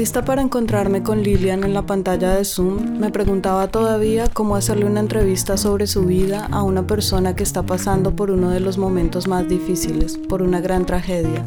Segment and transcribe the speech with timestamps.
[0.00, 4.86] Lista para encontrarme con Lilian en la pantalla de Zoom, me preguntaba todavía cómo hacerle
[4.86, 8.78] una entrevista sobre su vida a una persona que está pasando por uno de los
[8.78, 11.44] momentos más difíciles, por una gran tragedia.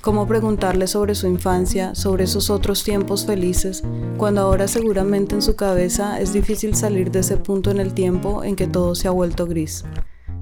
[0.00, 3.84] Cómo preguntarle sobre su infancia, sobre esos otros tiempos felices,
[4.16, 8.42] cuando ahora seguramente en su cabeza es difícil salir de ese punto en el tiempo
[8.42, 9.84] en que todo se ha vuelto gris.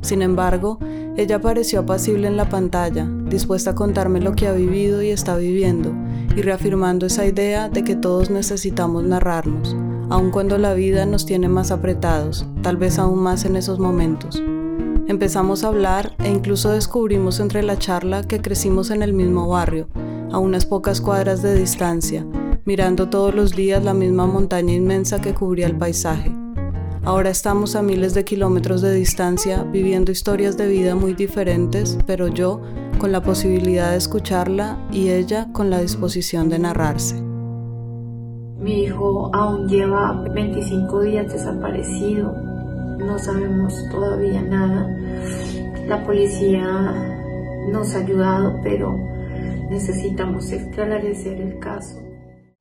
[0.03, 0.79] Sin embargo,
[1.17, 5.37] ella pareció apacible en la pantalla, dispuesta a contarme lo que ha vivido y está
[5.37, 5.93] viviendo,
[6.37, 9.77] y reafirmando esa idea de que todos necesitamos narrarnos,
[10.09, 14.43] aun cuando la vida nos tiene más apretados, tal vez aún más en esos momentos.
[15.07, 19.89] Empezamos a hablar e incluso descubrimos entre la charla que crecimos en el mismo barrio,
[20.31, 22.25] a unas pocas cuadras de distancia,
[22.65, 26.33] mirando todos los días la misma montaña inmensa que cubría el paisaje.
[27.03, 32.29] Ahora estamos a miles de kilómetros de distancia viviendo historias de vida muy diferentes, pero
[32.29, 32.61] yo
[33.01, 37.21] con la posibilidad de escucharla y ella con la disposición de narrarse.
[38.59, 42.31] Mi hijo aún lleva 25 días desaparecido,
[42.99, 44.87] no sabemos todavía nada.
[45.89, 46.63] La policía
[47.73, 48.95] nos ha ayudado, pero
[49.71, 51.99] necesitamos esclarecer el caso.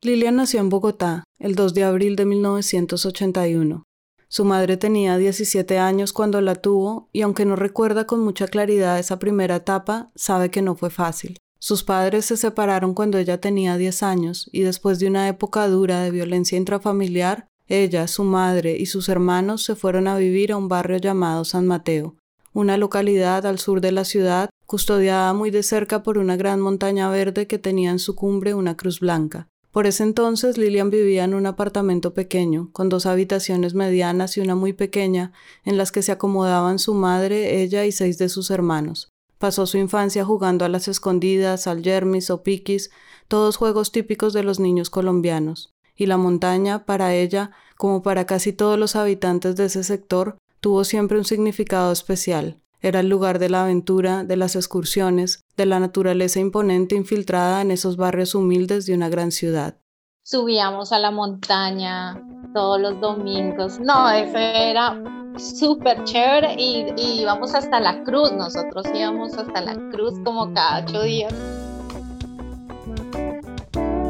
[0.01, 3.88] Lilia nació en Bogotá el 2 de abril de 1981.
[4.31, 8.99] Su madre tenía 17 años cuando la tuvo y aunque no recuerda con mucha claridad
[8.99, 11.37] esa primera etapa, sabe que no fue fácil.
[11.57, 16.01] Sus padres se separaron cuando ella tenía 10 años y después de una época dura
[16.03, 20.67] de violencia intrafamiliar, ella, su madre y sus hermanos se fueron a vivir a un
[20.67, 22.15] barrio llamado San Mateo,
[22.53, 27.09] una localidad al sur de la ciudad custodiada muy de cerca por una gran montaña
[27.09, 29.47] verde que tenía en su cumbre una cruz blanca.
[29.71, 34.55] Por ese entonces Lilian vivía en un apartamento pequeño, con dos habitaciones medianas y una
[34.55, 35.31] muy pequeña,
[35.63, 39.09] en las que se acomodaban su madre, ella y seis de sus hermanos.
[39.37, 42.89] Pasó su infancia jugando a las escondidas, al yermis o piquis,
[43.27, 45.71] todos juegos típicos de los niños colombianos.
[45.95, 50.83] Y la montaña, para ella, como para casi todos los habitantes de ese sector, tuvo
[50.83, 52.59] siempre un significado especial.
[52.81, 57.71] Era el lugar de la aventura, de las excursiones, de la naturaleza imponente infiltrada en
[57.71, 59.77] esos barrios humildes de una gran ciudad.
[60.23, 62.21] Subíamos a la montaña
[62.53, 63.79] todos los domingos.
[63.79, 65.01] No, eso era
[65.37, 68.31] súper chévere y, y íbamos hasta la cruz.
[68.31, 71.33] Nosotros íbamos hasta la cruz como cada ocho días.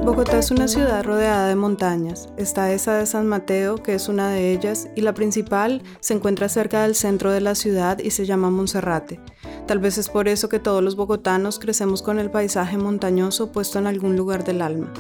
[0.03, 2.29] Bogotá es una ciudad rodeada de montañas.
[2.37, 6.49] Está esa de San Mateo, que es una de ellas, y la principal se encuentra
[6.49, 9.19] cerca del centro de la ciudad y se llama Monserrate.
[9.67, 13.77] Tal vez es por eso que todos los bogotanos crecemos con el paisaje montañoso puesto
[13.77, 14.91] en algún lugar del alma.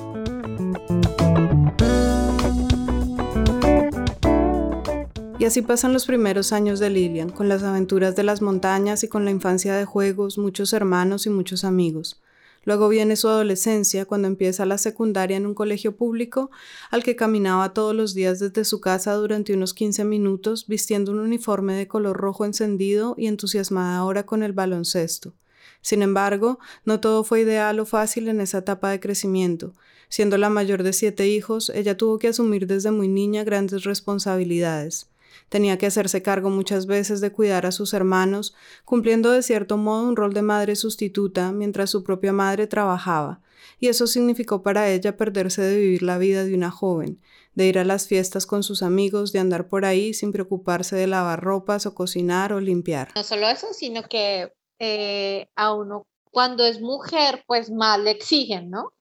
[5.39, 9.07] Y así pasan los primeros años de Lilian, con las aventuras de las montañas y
[9.07, 12.21] con la infancia de juegos, muchos hermanos y muchos amigos.
[12.69, 16.51] Luego viene su adolescencia, cuando empieza la secundaria en un colegio público,
[16.91, 21.17] al que caminaba todos los días desde su casa durante unos 15 minutos, vistiendo un
[21.17, 25.33] uniforme de color rojo encendido y entusiasmada ahora con el baloncesto.
[25.81, 29.73] Sin embargo, no todo fue ideal o fácil en esa etapa de crecimiento.
[30.07, 35.08] Siendo la mayor de siete hijos, ella tuvo que asumir desde muy niña grandes responsabilidades.
[35.47, 38.53] Tenía que hacerse cargo muchas veces de cuidar a sus hermanos,
[38.85, 43.41] cumpliendo de cierto modo un rol de madre sustituta mientras su propia madre trabajaba,
[43.79, 47.19] y eso significó para ella perderse de vivir la vida de una joven,
[47.55, 51.07] de ir a las fiestas con sus amigos, de andar por ahí sin preocuparse de
[51.07, 53.09] lavar ropas o cocinar o limpiar.
[53.15, 58.69] No solo eso, sino que eh, a uno cuando es mujer, pues más le exigen,
[58.69, 58.93] ¿no?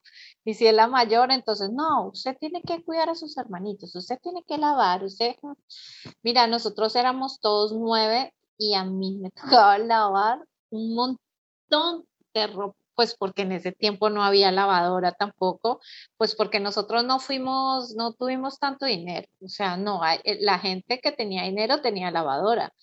[0.45, 4.17] Y si es la mayor, entonces no, usted tiene que cuidar a sus hermanitos, usted
[4.21, 5.35] tiene que lavar, usted...
[6.23, 9.31] Mira, nosotros éramos todos nueve y a mí me
[9.65, 10.39] tocaba lavar
[10.69, 15.79] un montón de ropa, pues porque en ese tiempo no había lavadora tampoco,
[16.17, 20.99] pues porque nosotros no fuimos, no tuvimos tanto dinero, o sea, no, eh, la gente
[20.99, 22.73] que tenía dinero tenía lavadora,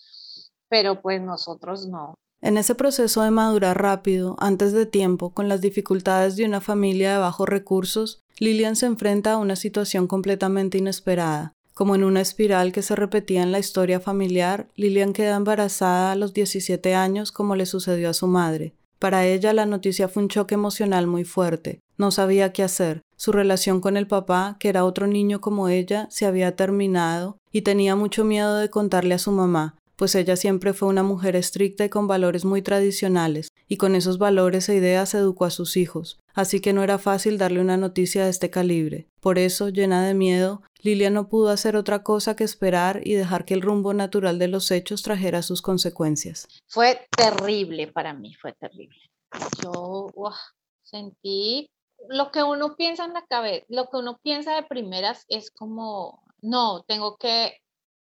[0.68, 2.18] pero pues nosotros no.
[2.42, 7.12] En ese proceso de madurar rápido, antes de tiempo, con las dificultades de una familia
[7.12, 11.54] de bajos recursos, Lilian se enfrenta a una situación completamente inesperada.
[11.72, 16.16] Como en una espiral que se repetía en la historia familiar, Lilian queda embarazada a
[16.16, 18.74] los 17 años como le sucedió a su madre.
[18.98, 21.80] Para ella la noticia fue un choque emocional muy fuerte.
[21.98, 23.02] No sabía qué hacer.
[23.16, 27.62] Su relación con el papá, que era otro niño como ella, se había terminado y
[27.62, 31.84] tenía mucho miedo de contarle a su mamá, pues ella siempre fue una mujer estricta
[31.84, 36.18] y con valores muy tradicionales, y con esos valores e ideas educó a sus hijos,
[36.34, 39.08] así que no era fácil darle una noticia de este calibre.
[39.20, 43.44] Por eso, llena de miedo, Lilia no pudo hacer otra cosa que esperar y dejar
[43.44, 46.46] que el rumbo natural de los hechos trajera sus consecuencias.
[46.68, 48.96] Fue terrible para mí, fue terrible.
[49.62, 50.12] Yo
[50.82, 51.68] sentí
[52.08, 56.22] lo que uno piensa en la cabeza, lo que uno piensa de primeras es como,
[56.40, 57.58] no, tengo que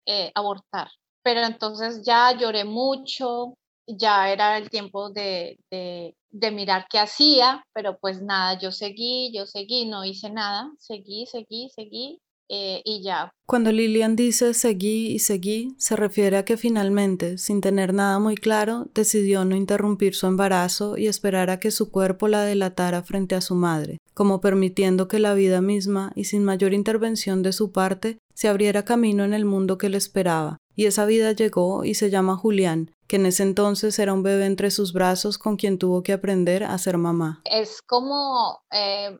[0.06, 0.90] eh, abortar.
[1.24, 3.54] Pero entonces ya lloré mucho,
[3.88, 9.46] ya era el tiempo de, de, mirar qué hacía, pero pues nada, yo seguí, yo
[9.46, 13.32] seguí, no hice nada, seguí, seguí, seguí eh, y ya.
[13.46, 18.36] Cuando Lilian dice seguí y seguí, se refiere a que finalmente, sin tener nada muy
[18.36, 23.36] claro, decidió no interrumpir su embarazo y esperar a que su cuerpo la delatara frente
[23.36, 27.72] a su madre, como permitiendo que la vida misma y sin mayor intervención de su
[27.72, 30.58] parte se abriera camino en el mundo que le esperaba.
[30.76, 34.46] Y esa vida llegó y se llama Julián, que en ese entonces era un bebé
[34.46, 37.42] entre sus brazos con quien tuvo que aprender a ser mamá.
[37.46, 39.18] Es como eh,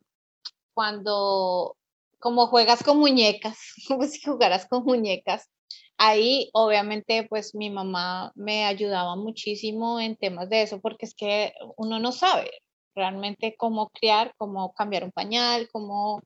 [0.74, 1.76] cuando
[2.20, 3.58] como juegas con muñecas,
[3.88, 5.50] como si jugaras con muñecas.
[5.98, 11.54] Ahí obviamente pues mi mamá me ayudaba muchísimo en temas de eso porque es que
[11.78, 12.50] uno no sabe
[12.96, 16.22] realmente cómo criar, cómo cambiar un pañal, cómo,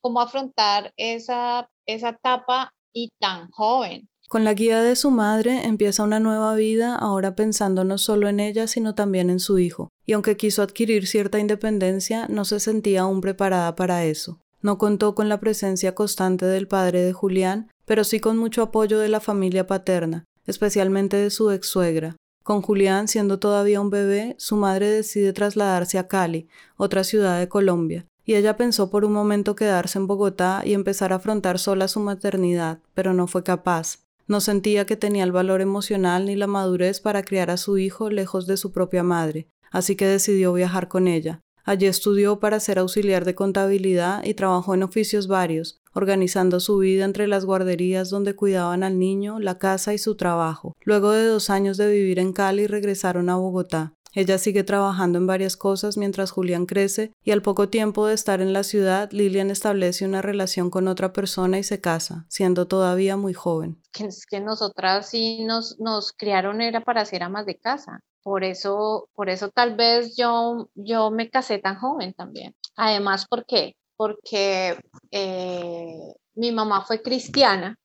[0.00, 4.08] cómo afrontar esa, esa etapa y tan joven.
[4.32, 8.40] Con la guía de su madre empieza una nueva vida, ahora pensando no solo en
[8.40, 9.90] ella, sino también en su hijo.
[10.06, 14.38] Y aunque quiso adquirir cierta independencia, no se sentía aún preparada para eso.
[14.62, 18.98] No contó con la presencia constante del padre de Julián, pero sí con mucho apoyo
[18.98, 22.16] de la familia paterna, especialmente de su ex suegra.
[22.42, 27.50] Con Julián siendo todavía un bebé, su madre decide trasladarse a Cali, otra ciudad de
[27.50, 31.86] Colombia, y ella pensó por un momento quedarse en Bogotá y empezar a afrontar sola
[31.86, 33.98] su maternidad, pero no fue capaz.
[34.32, 38.08] No sentía que tenía el valor emocional ni la madurez para criar a su hijo
[38.08, 41.42] lejos de su propia madre, así que decidió viajar con ella.
[41.64, 47.04] Allí estudió para ser auxiliar de contabilidad y trabajó en oficios varios, organizando su vida
[47.04, 50.72] entre las guarderías donde cuidaban al niño, la casa y su trabajo.
[50.80, 53.92] Luego de dos años de vivir en Cali regresaron a Bogotá.
[54.12, 58.40] Ella sigue trabajando en varias cosas mientras Julián crece y al poco tiempo de estar
[58.40, 63.16] en la ciudad, Lilian establece una relación con otra persona y se casa, siendo todavía
[63.16, 63.80] muy joven.
[63.92, 68.00] Que, que nosotras sí nos, nos criaron era para ser amas de casa.
[68.22, 72.54] Por eso, por eso tal vez yo, yo me casé tan joven también.
[72.76, 73.74] Además, ¿por qué?
[73.96, 74.78] Porque
[75.10, 77.76] eh, mi mamá fue cristiana,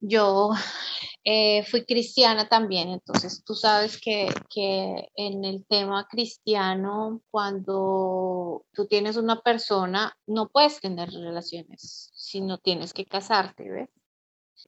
[0.00, 0.50] yo
[1.24, 8.86] eh, fui cristiana también, entonces tú sabes que, que, en el tema cristiano, cuando tú
[8.86, 13.88] tienes una persona, no puedes tener relaciones, sino tienes que casarte, ¿ves?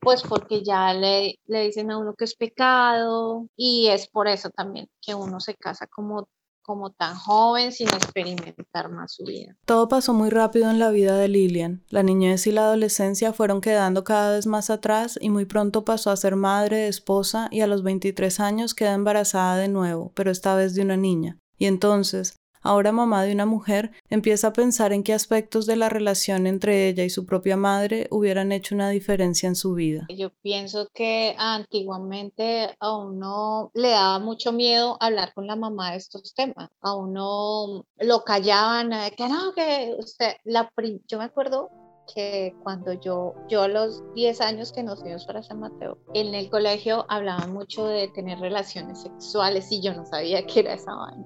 [0.01, 4.51] pues porque ya le, le dicen a uno que es pecado y es por eso
[4.51, 6.29] también que uno se casa como
[6.65, 9.55] como tan joven sin experimentar más su vida.
[9.67, 11.85] Todo pasó muy rápido en la vida de Lilian.
[11.91, 16.11] La niñez y la adolescencia fueron quedando cada vez más atrás y muy pronto pasó
[16.11, 20.57] a ser madre, esposa y a los 23 años queda embarazada de nuevo, pero esta
[20.57, 21.39] vez de una niña.
[21.59, 25.89] Y entonces, ahora mamá de una mujer, empieza a pensar en qué aspectos de la
[25.89, 30.07] relación entre ella y su propia madre hubieran hecho una diferencia en su vida.
[30.09, 35.99] Yo pienso que antiguamente a uno le daba mucho miedo hablar con la mamá de
[35.99, 36.71] estos temas.
[36.81, 40.71] A uno lo callaban, que no, que usted, la,
[41.07, 41.71] yo me acuerdo
[42.13, 46.35] que cuando yo, yo a los 10 años que nos fuimos para San Mateo, en
[46.35, 50.95] el colegio hablaban mucho de tener relaciones sexuales y yo no sabía qué era esa
[50.95, 51.25] vaina.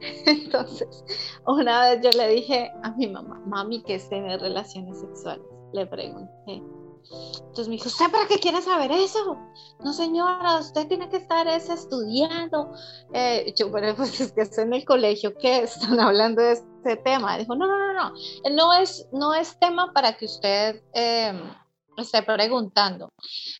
[0.26, 1.04] Entonces,
[1.46, 5.44] una vez yo le dije a mi mamá, mami, ¿qué es tener relaciones sexuales?
[5.72, 6.62] Le pregunté.
[7.10, 9.38] Entonces me dijo, ¿usted para qué quiere saber eso?
[9.80, 12.72] No, señora, usted tiene que estar estudiando.
[13.12, 16.96] Eh, yo, bueno, pues es que estoy en el colegio, ¿qué están hablando de este
[16.96, 17.38] tema?
[17.38, 18.12] Dijo, no, no, no, no,
[18.50, 21.32] no es, no es tema para que usted eh,
[22.02, 23.12] esté preguntando.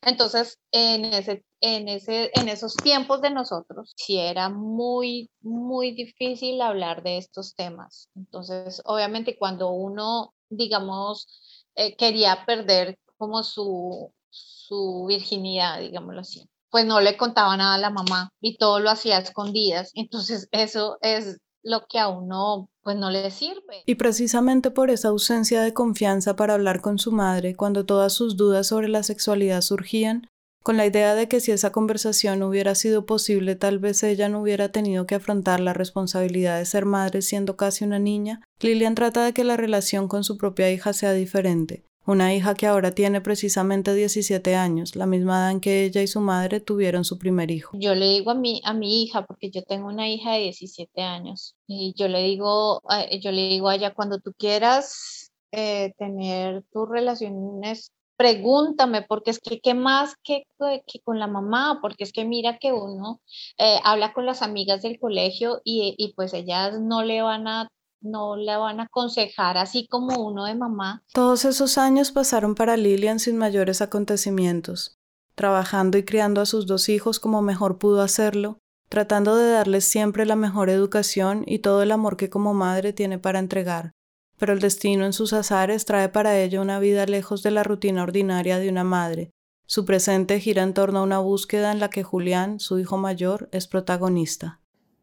[0.02, 6.60] Entonces, en, ese, en, ese, en esos tiempos de nosotros, sí era muy, muy difícil
[6.60, 8.08] hablar de estos temas.
[8.14, 11.26] Entonces, obviamente, cuando uno, digamos,
[11.74, 17.78] eh, quería perder como su, su virginidad, digámoslo así, pues no le contaba nada a
[17.78, 19.90] la mamá y todo lo hacía a escondidas.
[19.94, 23.82] Entonces, eso es lo que a uno pues no le sirve.
[23.84, 28.38] Y precisamente por esa ausencia de confianza para hablar con su madre cuando todas sus
[28.38, 30.26] dudas sobre la sexualidad surgían,
[30.62, 34.40] con la idea de que si esa conversación hubiera sido posible tal vez ella no
[34.40, 39.22] hubiera tenido que afrontar la responsabilidad de ser madre siendo casi una niña, Lilian trata
[39.22, 43.20] de que la relación con su propia hija sea diferente, una hija que ahora tiene
[43.20, 47.50] precisamente 17 años, la misma edad en que ella y su madre tuvieron su primer
[47.50, 47.76] hijo.
[47.78, 51.02] Yo le digo a mi, a mi hija, porque yo tengo una hija de 17
[51.02, 52.80] años, y yo le digo,
[53.20, 59.38] yo le digo a ella, cuando tú quieras eh, tener tus relaciones pregúntame, porque es
[59.38, 63.20] que qué más que, que, con la mamá, porque es que mira que uno
[63.58, 67.68] eh, habla con las amigas del colegio y, y, pues ellas no le van a
[68.00, 71.02] no le van a aconsejar así como uno de mamá.
[71.12, 74.96] Todos esos años pasaron para Lilian sin mayores acontecimientos,
[75.34, 80.26] trabajando y criando a sus dos hijos como mejor pudo hacerlo, tratando de darles siempre
[80.26, 83.92] la mejor educación y todo el amor que como madre tiene para entregar.
[84.38, 88.02] Pero el destino en sus azares trae para ella una vida lejos de la rutina
[88.04, 89.30] ordinaria de una madre.
[89.66, 93.48] Su presente gira en torno a una búsqueda en la que Julián, su hijo mayor,
[93.52, 94.60] es protagonista.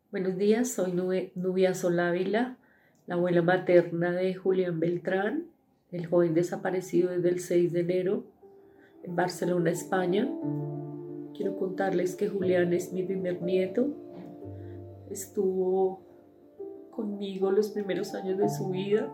[0.10, 2.58] Buenos días, soy Nubia Solávila,
[3.08, 5.46] la abuela materna de Julián Beltrán,
[5.92, 8.24] el joven desaparecido desde el 6 de enero
[9.04, 10.30] en Barcelona, España.
[11.36, 13.88] Quiero contarles que Julián es mi primer nieto.
[15.10, 16.02] Estuvo
[16.90, 19.12] conmigo los primeros años de su vida.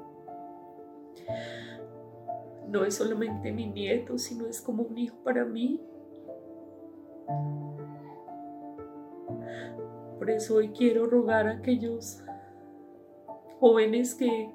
[2.69, 5.81] No es solamente mi nieto, sino es como un hijo para mí.
[10.17, 12.23] Por eso hoy quiero rogar a aquellos
[13.61, 14.49] jóvenes que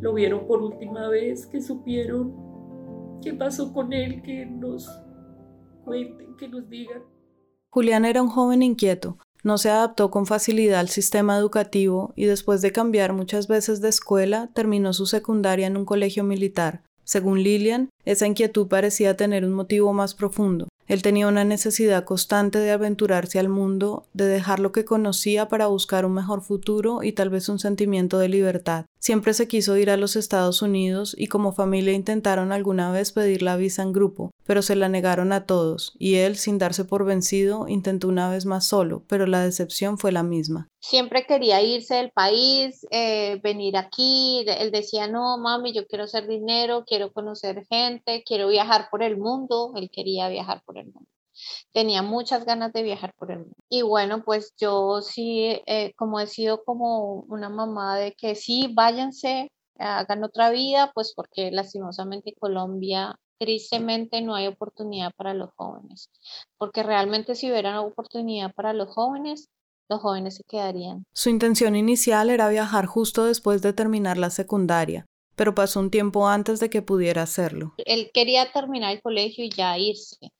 [0.00, 4.88] lo vieron por última vez, que supieron qué pasó con él, que nos
[5.84, 7.02] cuenten, que nos digan.
[7.70, 12.60] Julián era un joven inquieto, no se adaptó con facilidad al sistema educativo y después
[12.60, 16.82] de cambiar muchas veces de escuela, terminó su secundaria en un colegio militar.
[17.04, 20.68] Según Lilian, esa inquietud parecía tener un motivo más profundo.
[20.90, 25.68] Él tenía una necesidad constante de aventurarse al mundo, de dejar lo que conocía para
[25.68, 28.86] buscar un mejor futuro y tal vez un sentimiento de libertad.
[29.00, 33.40] Siempre se quiso ir a los Estados Unidos y como familia intentaron alguna vez pedir
[33.40, 37.06] la visa en grupo, pero se la negaron a todos, y él, sin darse por
[37.06, 40.68] vencido, intentó una vez más solo, pero la decepción fue la misma.
[40.82, 46.28] Siempre quería irse del país, eh, venir aquí, él decía, no, mami, yo quiero hacer
[46.28, 51.08] dinero, quiero conocer gente, quiero viajar por el mundo, él quería viajar por el mundo.
[51.72, 53.56] Tenía muchas ganas de viajar por el mundo.
[53.68, 58.72] Y bueno, pues yo sí, eh, como he sido como una mamá de que sí,
[58.74, 66.10] váyanse, hagan otra vida, pues porque lastimosamente Colombia tristemente no hay oportunidad para los jóvenes,
[66.58, 69.48] porque realmente si hubiera oportunidad para los jóvenes,
[69.88, 71.04] los jóvenes se quedarían.
[71.14, 75.06] Su intención inicial era viajar justo después de terminar la secundaria,
[75.36, 77.72] pero pasó un tiempo antes de que pudiera hacerlo.
[77.78, 80.30] Él quería terminar el colegio y ya irse.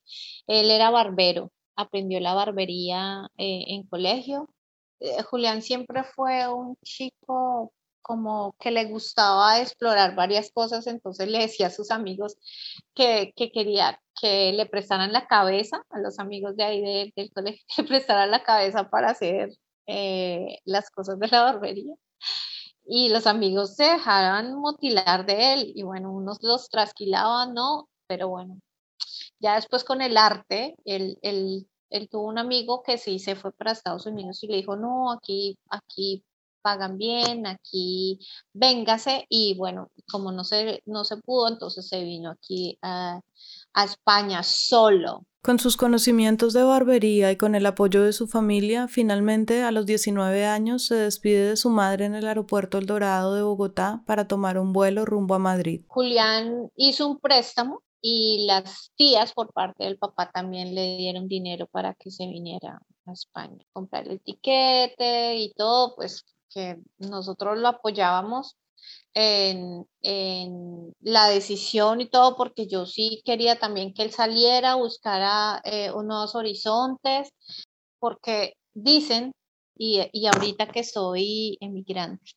[0.51, 4.49] Él era barbero, aprendió la barbería eh, en colegio.
[4.99, 11.39] Eh, Julián siempre fue un chico como que le gustaba explorar varias cosas, entonces le
[11.39, 12.35] decía a sus amigos
[12.93, 17.81] que, quería que le prestaran la cabeza, a los amigos de ahí del colegio, que
[17.83, 19.51] le prestaran la cabeza para hacer
[19.87, 21.95] eh, las cosas de la barbería.
[22.85, 27.87] Y los amigos se dejaban mutilar de él y bueno, unos los trasquilaban, ¿no?
[28.07, 28.59] Pero bueno,
[29.41, 33.51] ya después con el arte, él, él, él tuvo un amigo que sí se fue
[33.51, 36.23] para Estados Unidos y le dijo, no, aquí, aquí
[36.61, 38.19] pagan bien, aquí
[38.53, 43.19] véngase y bueno, como no se, no se pudo, entonces se vino aquí a,
[43.73, 45.23] a España solo.
[45.41, 49.87] Con sus conocimientos de barbería y con el apoyo de su familia, finalmente a los
[49.87, 54.27] 19 años se despide de su madre en el aeropuerto El Dorado de Bogotá para
[54.27, 55.81] tomar un vuelo rumbo a Madrid.
[55.87, 61.67] Julián hizo un préstamo y las tías por parte del papá también le dieron dinero
[61.67, 67.67] para que se viniera a España, comprar el tiquete y todo, pues que nosotros lo
[67.69, 68.57] apoyábamos
[69.13, 69.85] en,
[71.01, 76.35] la decisión y todo, porque yo sí quería también que él saliera, buscara eh, nuevos
[76.35, 77.29] horizontes,
[77.99, 79.33] porque dicen,
[79.77, 82.31] y, y ahorita que soy emigrante,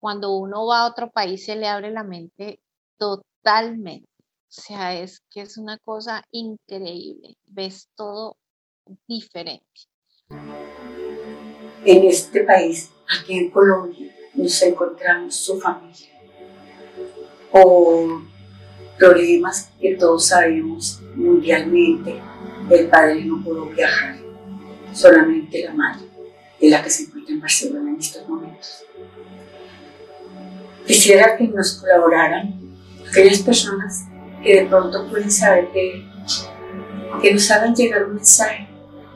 [0.00, 2.60] cuando uno va a otro país se le abre la mente
[2.98, 4.13] totalmente.
[4.56, 8.36] O sea, es que es una cosa increíble, ves todo
[9.08, 9.88] diferente
[11.84, 16.08] en este país, aquí en Colombia, nos encontramos su familia.
[17.52, 18.22] O
[18.98, 22.20] problemas que todos sabemos mundialmente,
[22.70, 24.16] el padre no pudo viajar,
[24.92, 26.06] solamente la madre,
[26.60, 28.84] de la que se encuentra en Barcelona en estos momentos.
[30.86, 32.54] Quisiera que nos colaboraran
[33.08, 34.04] aquellas personas
[34.44, 36.04] que de pronto pueden saber de
[37.20, 38.68] que nos hagan llegar un mensaje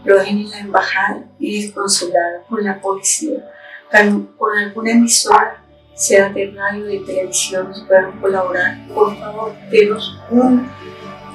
[0.04, 3.44] lo dejen en la embajada y el consulado con la policía,
[4.36, 8.88] con alguna emisora, sea de radio, de televisión, nos puedan colaborar.
[8.94, 10.68] Por favor, denos un,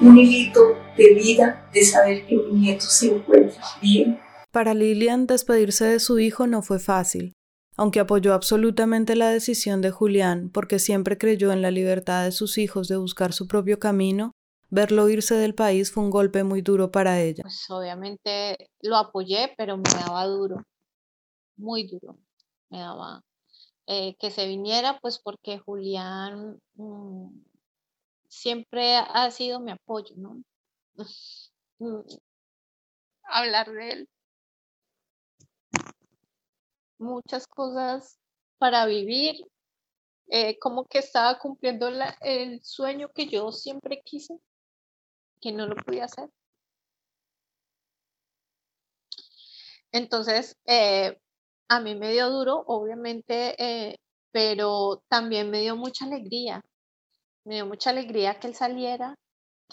[0.02, 4.20] un hilito de vida de saber que mi nieto se encuentra bien.
[4.52, 7.34] Para Lilian, despedirse de su hijo no fue fácil,
[7.78, 12.58] aunque apoyó absolutamente la decisión de Julián porque siempre creyó en la libertad de sus
[12.58, 14.32] hijos de buscar su propio camino,
[14.76, 17.44] Verlo irse del país fue un golpe muy duro para ella.
[17.44, 20.64] Pues obviamente lo apoyé, pero me daba duro,
[21.58, 22.18] muy duro.
[22.70, 23.22] Me daba,
[23.86, 27.28] eh, que se viniera, pues porque Julián mm,
[28.28, 30.42] siempre ha sido mi apoyo, ¿no?
[31.80, 32.02] Mm,
[33.24, 34.10] hablar de él.
[37.04, 38.18] Muchas cosas
[38.60, 39.36] para vivir,
[40.30, 41.90] eh, como que estaba cumpliendo
[42.22, 44.40] el sueño que yo siempre quise,
[45.42, 46.30] que no lo podía hacer.
[49.92, 51.18] Entonces, eh,
[51.70, 53.98] a mí me dio duro, obviamente, eh,
[54.32, 56.62] pero también me dio mucha alegría.
[57.46, 59.16] Me dio mucha alegría que él saliera,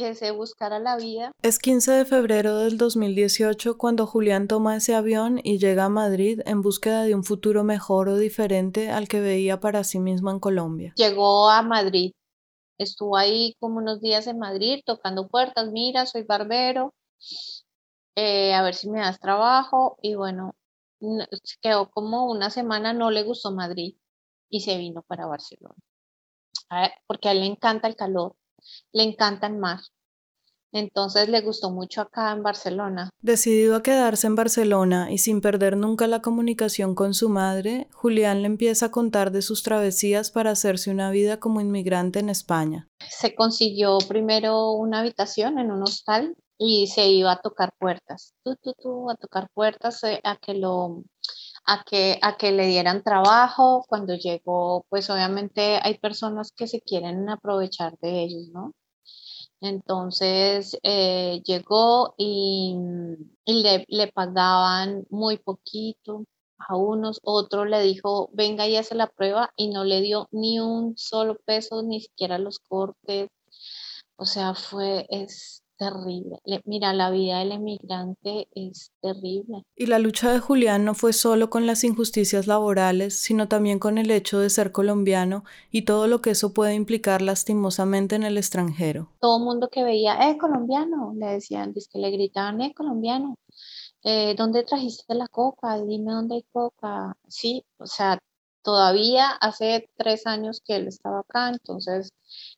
[0.00, 1.32] que se buscara la vida.
[1.42, 6.40] Es 15 de febrero del 2018 cuando Julián toma ese avión y llega a Madrid
[6.46, 10.40] en búsqueda de un futuro mejor o diferente al que veía para sí mismo en
[10.40, 10.94] Colombia.
[10.96, 12.12] Llegó a Madrid,
[12.78, 16.94] estuvo ahí como unos días en Madrid tocando puertas, mira, soy barbero,
[18.16, 20.54] eh, a ver si me das trabajo y bueno,
[21.60, 23.96] quedó como una semana, no le gustó Madrid
[24.48, 25.76] y se vino para Barcelona,
[27.06, 28.34] porque a él le encanta el calor,
[28.92, 29.80] le encanta el mar.
[30.72, 33.10] Entonces le gustó mucho acá en Barcelona.
[33.20, 38.42] Decidido a quedarse en Barcelona y sin perder nunca la comunicación con su madre, Julián
[38.42, 42.88] le empieza a contar de sus travesías para hacerse una vida como inmigrante en España.
[43.08, 48.54] Se consiguió primero una habitación en un hostal y se iba a tocar puertas, tú,
[48.62, 51.02] tú, tú, a tocar puertas eh, a que lo
[51.70, 53.84] a que, a que le dieran trabajo.
[53.88, 58.72] Cuando llegó, pues obviamente hay personas que se quieren aprovechar de ellos, ¿no?
[59.60, 62.76] Entonces eh, llegó y,
[63.46, 66.24] le, le, pagaban muy poquito
[66.58, 70.60] a unos, otro le dijo, venga y hace la prueba y no le dio ni
[70.60, 73.28] un solo peso, ni siquiera los cortes.
[74.16, 76.38] O sea, fue, es, terrible.
[76.66, 79.64] mira, la vida del emigrante es terrible.
[79.74, 83.96] Y la lucha de Julián no fue solo con las injusticias laborales, sino también con
[83.96, 88.36] el hecho de ser colombiano y todo lo que eso puede implicar lastimosamente en el
[88.36, 89.08] extranjero.
[89.20, 93.38] Todo el mundo que veía, eh, colombiano, le decían, que le gritaban, eh, colombiano.
[94.04, 95.82] Eh, ¿Dónde trajiste la coca?
[95.82, 97.16] Dime dónde hay coca.
[97.26, 98.18] Sí, o sea,
[98.62, 102.10] todavía hace tres años que él estaba acá, entonces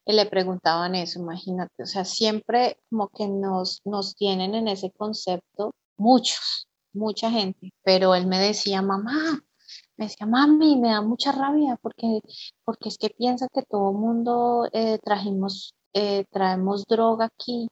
[0.07, 5.73] le preguntaban eso, imagínate, o sea, siempre como que nos, nos tienen en ese concepto
[5.97, 9.41] muchos, mucha gente, pero él me decía, mamá,
[9.97, 12.21] me decía, mami, me da mucha rabia porque,
[12.65, 17.69] porque es que piensa que todo el mundo eh, trajimos, eh, traemos droga aquí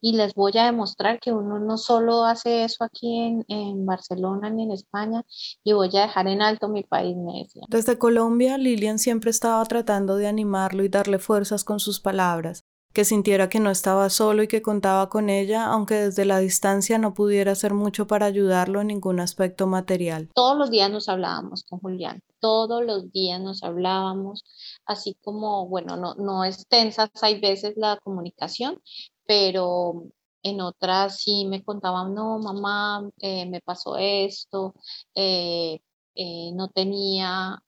[0.00, 4.50] y les voy a demostrar que uno no solo hace eso aquí en, en, Barcelona
[4.50, 5.24] ni en España
[5.62, 7.46] y voy a dejar en alto mi país, me.
[7.68, 13.04] Desde Colombia, Lilian siempre estaba tratando de animarlo y darle fuerzas con sus palabras, que
[13.04, 17.14] sintiera que no estaba solo y que contaba con ella, aunque desde la distancia no
[17.14, 20.28] pudiera hacer mucho para ayudarlo en ningún aspecto material.
[20.34, 24.44] Todos los días nos hablábamos con Julián, todos los días nos hablábamos,
[24.86, 28.80] así como, bueno, no, no extensas hay veces la comunicación,
[29.26, 30.04] pero
[30.42, 34.74] en otras sí me contaban, no, mamá, eh, me pasó esto,
[35.14, 35.80] eh,
[36.14, 37.62] eh, no tenía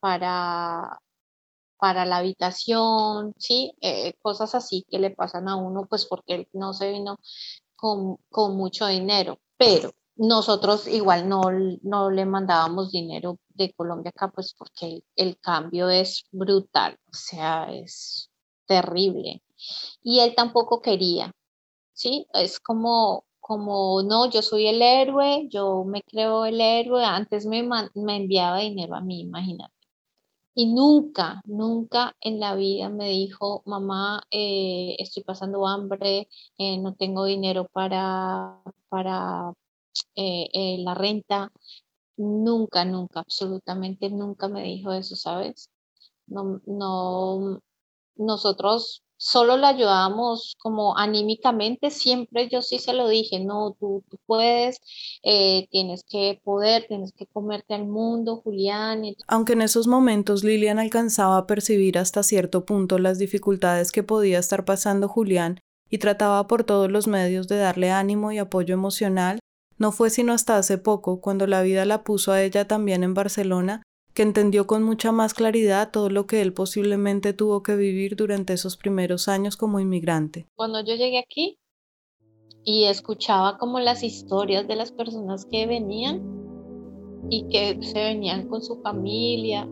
[0.00, 1.00] para,
[1.84, 3.74] para la habitación, ¿sí?
[4.22, 7.18] cosas así que le pasan a uno, pues porque él no se vino
[7.76, 8.16] con,
[8.56, 11.42] mucho dinero, pero nosotros igual no,
[11.82, 17.12] no, le mandábamos dinero de Colombia acá, pues porque el, el cambio es brutal, o
[17.12, 18.30] sea, es
[18.64, 19.42] terrible
[20.02, 21.32] y él tampoco quería,
[21.92, 22.26] ¿sí?
[22.32, 27.62] Es como, como, no, yo soy el héroe, yo me creo el héroe, antes me,
[27.62, 29.73] me enviaba dinero a mí, imagínate.
[30.56, 36.94] Y nunca, nunca en la vida me dijo, mamá, eh, estoy pasando hambre, eh, no
[36.94, 39.52] tengo dinero para, para
[40.16, 41.52] eh, la renta.
[42.16, 45.70] Nunca, nunca, absolutamente nunca me dijo eso, ¿sabes?
[46.26, 47.60] No, no,
[48.16, 54.18] nosotros solo le ayudábamos como anímicamente, siempre yo sí se lo dije, no, tú, tú
[54.26, 54.82] puedes,
[55.22, 59.02] eh, tienes que poder, tienes que comerte al mundo, Julián.
[59.26, 64.38] Aunque en esos momentos Lilian alcanzaba a percibir hasta cierto punto las dificultades que podía
[64.38, 65.58] estar pasando Julián
[65.88, 69.38] y trataba por todos los medios de darle ánimo y apoyo emocional,
[69.78, 73.14] no fue sino hasta hace poco, cuando la vida la puso a ella también en
[73.14, 73.82] Barcelona,
[74.14, 78.52] que entendió con mucha más claridad todo lo que él posiblemente tuvo que vivir durante
[78.52, 80.46] esos primeros años como inmigrante.
[80.54, 81.58] Cuando yo llegué aquí
[82.62, 86.22] y escuchaba como las historias de las personas que venían
[87.28, 89.68] y que se venían con su familia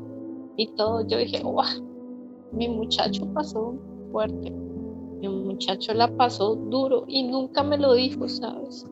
[0.57, 3.75] y todo, yo dije, wow, mi muchacho pasó
[4.11, 8.87] fuerte, mi muchacho la pasó duro y nunca me lo dijo, ¿sabes?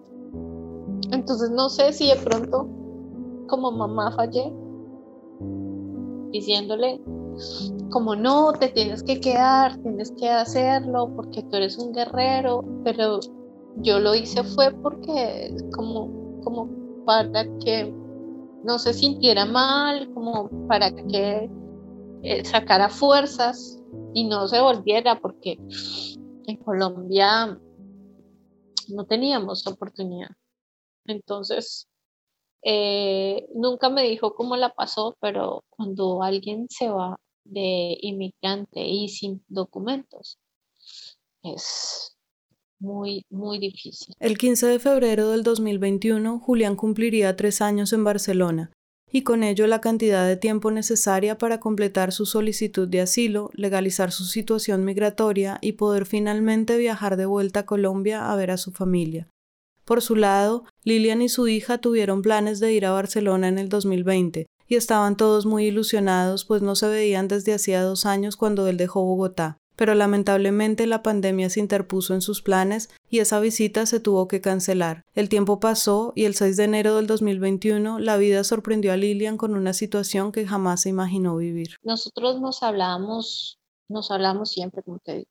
[1.11, 2.69] Entonces no sé si de pronto
[3.49, 4.53] como mamá fallé
[6.31, 7.01] diciéndole
[7.91, 13.21] como no, te tienes que quedar, tienes que hacerlo porque tú eres un guerrero, pero
[13.77, 16.69] yo lo hice fue porque como, como
[17.05, 17.93] para que
[18.65, 21.51] no se sintiera mal, como para que
[22.23, 23.83] eh, sacara fuerzas
[24.15, 25.59] y no se volviera porque
[26.47, 27.59] en Colombia
[28.89, 30.31] no teníamos oportunidad.
[31.07, 31.89] Entonces,
[32.63, 39.09] eh, nunca me dijo cómo la pasó, pero cuando alguien se va de inmigrante y
[39.09, 40.39] sin documentos,
[41.43, 42.17] es
[42.79, 44.15] muy, muy difícil.
[44.19, 48.73] El 15 de febrero del 2021, Julián cumpliría tres años en Barcelona
[49.13, 54.13] y con ello la cantidad de tiempo necesaria para completar su solicitud de asilo, legalizar
[54.13, 58.71] su situación migratoria y poder finalmente viajar de vuelta a Colombia a ver a su
[58.71, 59.29] familia.
[59.85, 63.69] Por su lado, Lilian y su hija tuvieron planes de ir a Barcelona en el
[63.69, 68.67] 2020 y estaban todos muy ilusionados pues no se veían desde hacía dos años cuando
[68.69, 69.59] él dejó Bogotá.
[69.77, 74.41] Pero lamentablemente la pandemia se interpuso en sus planes y esa visita se tuvo que
[74.41, 75.05] cancelar.
[75.15, 79.39] El tiempo pasó y el 6 de enero del 2021 la vida sorprendió a Lilian
[79.39, 81.77] con una situación que jamás se imaginó vivir.
[81.83, 85.31] Nosotros nos hablamos, nos hablamos siempre, como te digo,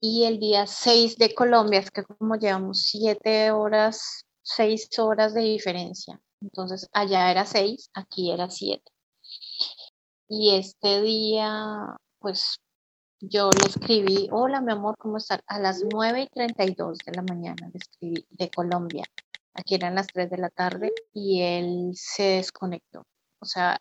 [0.00, 5.42] y el día 6 de Colombia, es que como llevamos siete horas, seis horas de
[5.42, 6.20] diferencia.
[6.40, 8.90] Entonces allá era seis, aquí era siete.
[10.28, 12.60] Y este día, pues
[13.20, 15.40] yo le escribí, hola mi amor, ¿cómo estás?
[15.46, 19.04] A las 9 y 32 de la mañana le escribí de Colombia.
[19.54, 23.04] Aquí eran las 3 de la tarde y él se desconectó.
[23.40, 23.80] O sea,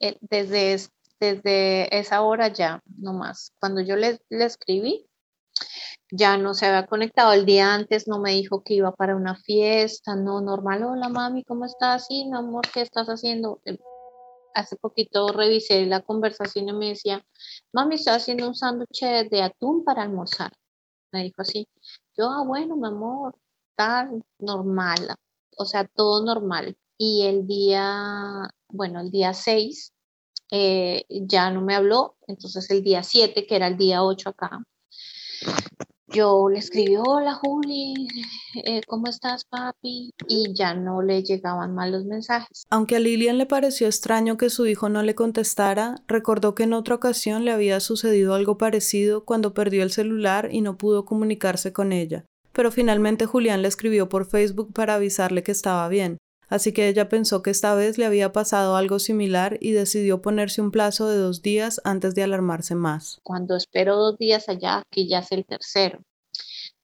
[0.00, 0.88] eh, desde,
[1.20, 3.52] desde esa hora ya, no más.
[3.60, 5.09] Cuando yo le, le escribí,
[6.10, 9.36] ya no se había conectado el día antes, no me dijo que iba para una
[9.36, 12.06] fiesta, no, normal, hola mami, ¿cómo estás?
[12.06, 13.60] Sí, mi amor, ¿qué estás haciendo?
[13.64, 13.78] Eh,
[14.54, 17.24] hace poquito revisé la conversación y me decía,
[17.72, 20.52] mami, estoy haciendo un sándwich de atún para almorzar.
[21.12, 21.68] Me dijo así,
[22.16, 23.36] yo, ah, bueno, mi amor,
[23.76, 25.14] tal, normal,
[25.56, 26.76] o sea, todo normal.
[26.98, 29.92] Y el día, bueno, el día 6
[30.50, 34.62] eh, ya no me habló, entonces el día 7, que era el día 8 acá,
[36.12, 38.08] yo le escribí, hola Juli,
[38.64, 40.10] eh, ¿cómo estás papi?
[40.28, 42.64] Y ya no le llegaban mal los mensajes.
[42.68, 46.72] Aunque a Lilian le pareció extraño que su hijo no le contestara, recordó que en
[46.72, 51.72] otra ocasión le había sucedido algo parecido cuando perdió el celular y no pudo comunicarse
[51.72, 52.24] con ella.
[52.52, 56.18] Pero finalmente Julián le escribió por Facebook para avisarle que estaba bien,
[56.50, 60.60] así que ella pensó que esta vez le había pasado algo similar y decidió ponerse
[60.60, 63.20] un plazo de dos días antes de alarmarse más.
[63.22, 66.00] Cuando espero dos días allá, que ya es el tercero.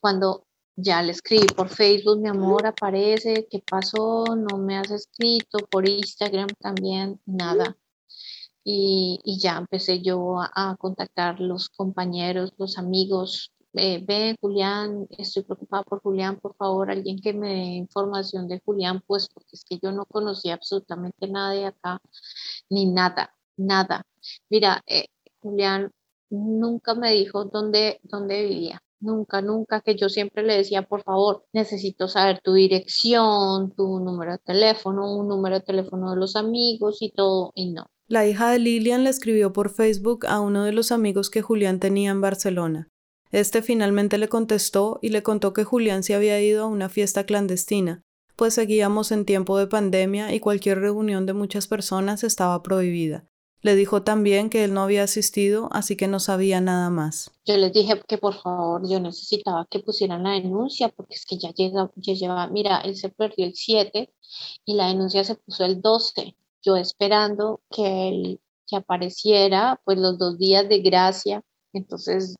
[0.00, 4.24] Cuando ya le escribí por Facebook, mi amor, aparece, ¿qué pasó?
[4.36, 7.76] No me has escrito, por Instagram también, nada.
[8.62, 15.44] Y, ya empecé yo a, a, contactar los compañeros, los amigos, eh, ve Julián, estoy
[15.44, 19.64] preocupada por Julián, por favor, alguien que me dé información de Julián, pues porque es
[19.64, 22.00] que yo no conocía absolutamente nada de acá,
[22.70, 24.06] ni nada, nada.
[24.50, 25.06] Mira, eh,
[25.40, 25.92] Julián
[26.30, 28.82] nunca me dijo dónde, dónde vivía.
[28.98, 34.32] Nunca, nunca, que yo siempre le decía, por favor, necesito saber tu dirección, tu número
[34.32, 37.86] de teléfono, un número de teléfono de los amigos y todo, y no.
[38.08, 41.78] La hija de Lilian le escribió por Facebook a uno de los amigos que Julián
[41.78, 42.88] tenía en Barcelona.
[43.32, 47.24] Este finalmente le contestó y le contó que Julián se había ido a una fiesta
[47.24, 48.02] clandestina,
[48.36, 53.26] pues seguíamos en tiempo de pandemia y cualquier reunión de muchas personas estaba prohibida.
[53.62, 57.32] Le dijo también que él no había asistido, así que no sabía nada más.
[57.46, 61.38] Yo les dije que por favor yo necesitaba que pusieran la denuncia porque es que
[61.38, 64.12] ya llega, ya lleva, mira, él se perdió el 7
[64.64, 66.36] y la denuncia se puso el 12.
[66.62, 71.42] Yo esperando que él que apareciera, pues los dos días de gracia.
[71.72, 72.36] Entonces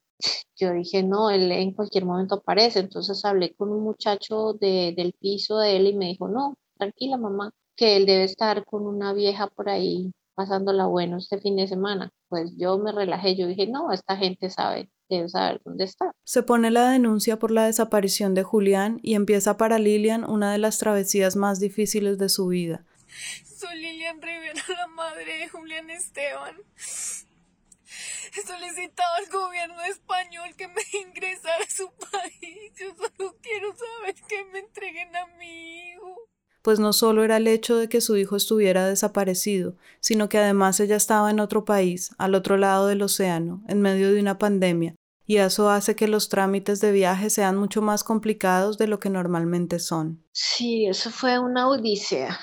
[0.57, 2.81] yo dije, no, él en cualquier momento aparece.
[2.81, 7.16] Entonces hablé con un muchacho de, del piso de él y me dijo, no, tranquila
[7.16, 11.66] mamá, que él debe estar con una vieja por ahí pasándola bueno este fin de
[11.66, 12.11] semana.
[12.29, 16.12] Pues yo me relajé, yo dije, no, esta gente sabe, debe saber dónde está.
[16.24, 20.59] Se pone la denuncia por la desaparición de Julián y empieza para Lilian una de
[20.59, 22.85] las travesías más difíciles de su vida.
[23.44, 26.57] Soy Lilian Rivera, la madre de Julián Esteban.
[28.36, 32.72] He solicitado al gobierno español que me ingresara a su país.
[32.78, 36.16] Yo solo quiero saber que me entreguen a mi hijo.
[36.62, 40.80] Pues no solo era el hecho de que su hijo estuviera desaparecido, sino que además
[40.80, 44.96] ella estaba en otro país, al otro lado del océano, en medio de una pandemia,
[45.26, 49.10] y eso hace que los trámites de viaje sean mucho más complicados de lo que
[49.10, 50.24] normalmente son.
[50.32, 52.36] Sí, eso fue una odisea.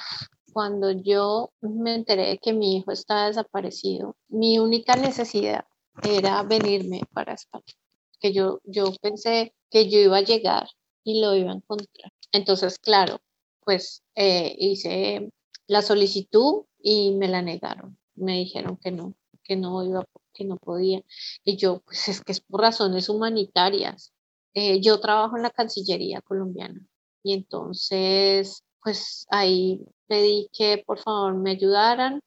[0.53, 5.65] cuando yo me enteré de que mi hijo estaba desaparecido, mi única necesidad
[6.01, 7.73] era venirme para España.
[8.19, 10.67] Que yo, yo pensé que yo iba a llegar
[11.03, 12.11] y lo iba a encontrar.
[12.31, 13.19] Entonces, claro,
[13.61, 15.31] pues eh, hice
[15.67, 17.97] la solicitud y me la negaron.
[18.15, 21.01] Me dijeron que no, que no iba, que no podía.
[21.43, 24.13] Y yo, pues es que es por razones humanitarias.
[24.53, 26.85] Eh, yo trabajo en la Cancillería colombiana
[27.23, 32.21] y entonces, pues ahí pedí que por favor me ayudaran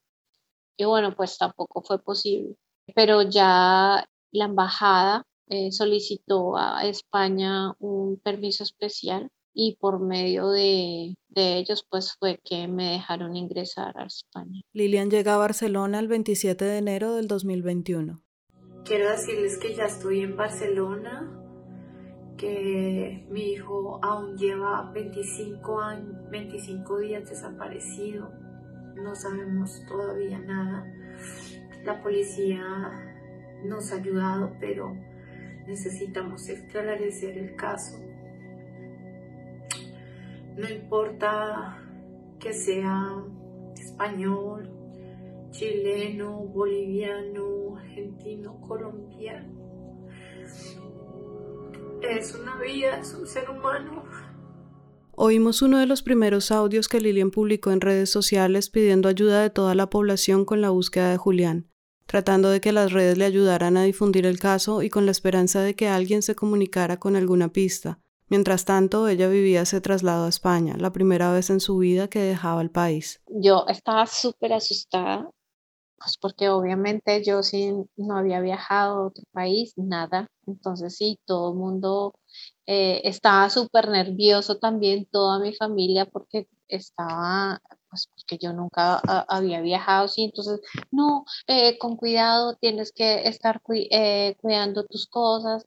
[0.77, 2.57] y bueno, pues tampoco fue posible.
[2.95, 11.15] Pero ya la embajada eh, solicitó a España un permiso especial y por medio de,
[11.29, 14.61] de, ellos pues fue que me dejaron ingresar a España.
[14.75, 18.23] Lilian llega a Barcelona el 27 de enero del 2021.
[18.85, 21.43] Quiero decirles que ya estoy en Barcelona,
[22.37, 28.31] que mi hijo aún lleva 25, años, 25 días desaparecido,
[28.95, 30.85] no sabemos todavía nada.
[31.87, 32.65] La policía
[33.63, 34.93] nos ha ayudado, pero
[35.69, 37.97] necesitamos esclarecer el caso.
[40.57, 41.81] No importa
[42.41, 43.23] que sea
[43.77, 44.69] español,
[45.53, 49.55] chileno, boliviano, argentino, colombiano.
[52.03, 54.03] Es una vida, es un ser humano.
[55.13, 59.51] Oímos uno de los primeros audios que Lilian publicó en redes sociales pidiendo ayuda de
[59.51, 61.71] toda la población con la búsqueda de Julián
[62.07, 65.61] tratando de que las redes le ayudaran a difundir el caso y con la esperanza
[65.61, 67.99] de que alguien se comunicara con alguna pista.
[68.29, 72.19] Mientras tanto, ella vivía ese traslado a España, la primera vez en su vida que
[72.19, 73.21] dejaba el país.
[73.29, 75.31] Yo estaba súper asustada,
[75.97, 80.27] pues porque obviamente yo sí no había viajado a otro país, nada.
[80.47, 82.15] Entonces sí, todo el mundo
[82.67, 87.61] eh, estaba súper nervioso también, toda mi familia, porque estaba
[88.05, 93.61] pues porque yo nunca había viajado, sí, entonces, no, eh, con cuidado, tienes que estar
[93.91, 95.65] eh, cuidando tus cosas,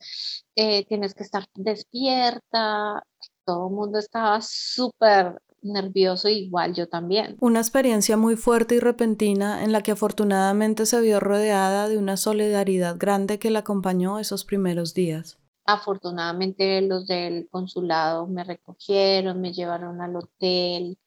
[0.56, 3.04] eh, tienes que estar despierta,
[3.46, 7.38] todo el mundo estaba súper nervioso, igual yo también.
[7.40, 12.18] Una experiencia muy fuerte y repentina en la que afortunadamente se vio rodeada de una
[12.18, 15.38] solidaridad grande que la acompañó esos primeros días.
[15.66, 20.98] Afortunadamente los del consulado me recogieron, me llevaron al hotel,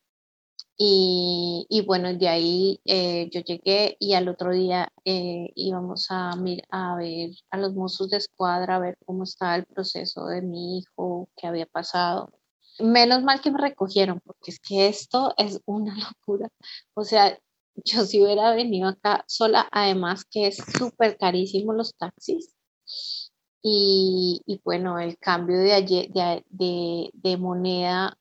[0.77, 6.33] y, y, bueno, de ahí eh, yo llegué y al otro día eh, íbamos a,
[6.71, 10.79] a ver a los mozos de escuadra, a ver cómo estaba el proceso de mi
[10.79, 12.33] hijo, qué había pasado.
[12.81, 16.49] Menos mal que me recogieron, porque es que esto es una locura.
[16.95, 17.39] O sea,
[17.77, 22.55] yo si hubiera venido acá sola, además que es súper carísimo los taxis.
[23.63, 28.19] Y, y, bueno, el cambio de, de, de, de moneda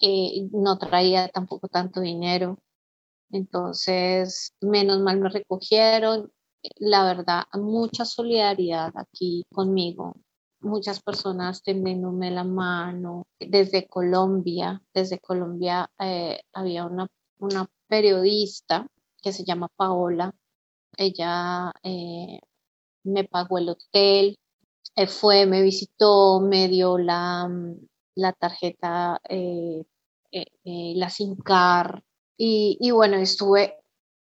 [0.00, 2.58] eh, no traía tampoco tanto dinero.
[3.30, 6.32] Entonces, menos mal me recogieron.
[6.76, 10.14] La verdad, mucha solidaridad aquí conmigo.
[10.60, 13.26] Muchas personas tendiéndome la mano.
[13.38, 17.08] Desde Colombia, desde Colombia eh, había una,
[17.88, 18.86] periodista
[19.22, 20.34] que se llama Paola.
[20.96, 22.40] Ella eh,
[23.04, 24.36] me pagó el hotel,
[25.08, 27.48] fue, me visitó, me dio la,
[28.14, 29.82] la tarjeta, eh,
[30.32, 32.02] eh, eh, la SINCAR.
[32.36, 33.74] Y, y bueno, estuve,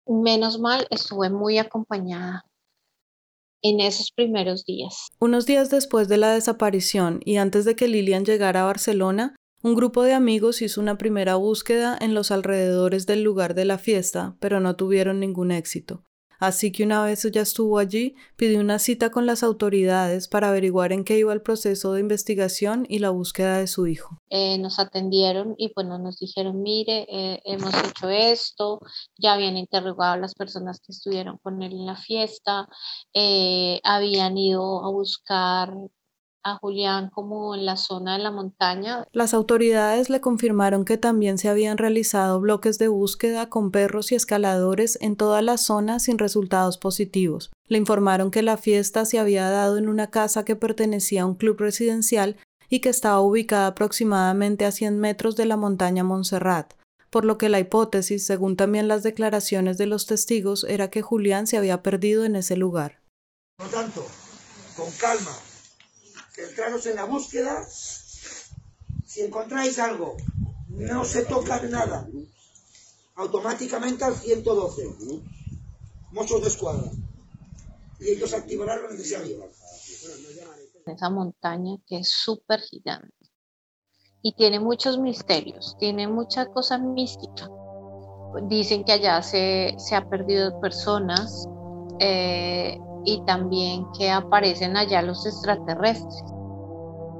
[0.05, 2.43] menos mal, estuve muy acompañada
[3.61, 5.07] en esos primeros días.
[5.19, 9.73] Unos días después de la desaparición y antes de que Lilian llegara a Barcelona, un
[9.73, 14.35] grupo de amigos hizo una primera búsqueda en los alrededores del lugar de la fiesta,
[14.39, 16.03] pero no tuvieron ningún éxito.
[16.45, 20.91] Así que una vez ya estuvo allí, pidió una cita con las autoridades para averiguar
[20.91, 24.19] en qué iba el proceso de investigación y la búsqueda de su hijo.
[24.29, 28.79] Eh, nos atendieron y bueno, nos dijeron, mire, eh, hemos hecho esto,
[29.17, 32.67] ya habían interrogado a las personas que estuvieron con él en la fiesta,
[33.11, 35.73] eh, habían ido a buscar
[36.45, 39.05] a Julián como en la zona de la montaña.
[39.11, 44.15] Las autoridades le confirmaron que también se habían realizado bloques de búsqueda con perros y
[44.15, 47.51] escaladores en toda la zona sin resultados positivos.
[47.67, 51.33] Le informaron que la fiesta se había dado en una casa que pertenecía a un
[51.33, 52.37] club residencial
[52.69, 56.73] y que estaba ubicada aproximadamente a 100 metros de la montaña Montserrat,
[57.09, 61.47] por lo que la hipótesis, según también las declaraciones de los testigos, era que Julián
[61.47, 63.01] se había perdido en ese lugar.
[63.57, 64.05] Por tanto,
[64.75, 65.31] con calma,
[66.35, 67.65] centraros en la búsqueda.
[67.65, 70.17] Si encontráis algo,
[70.69, 72.07] no se toca nada.
[73.15, 74.83] Automáticamente al 112.
[76.11, 76.91] Mozos de escuadra.
[77.99, 79.49] Y ellos activarán lo necesario.
[80.85, 83.13] Esa montaña que es súper gigante
[84.21, 87.47] y tiene muchos misterios, tiene mucha cosa mística.
[88.49, 91.47] dicen que allá se, se ha perdido personas
[91.99, 96.23] eh, y también que aparecen allá los extraterrestres.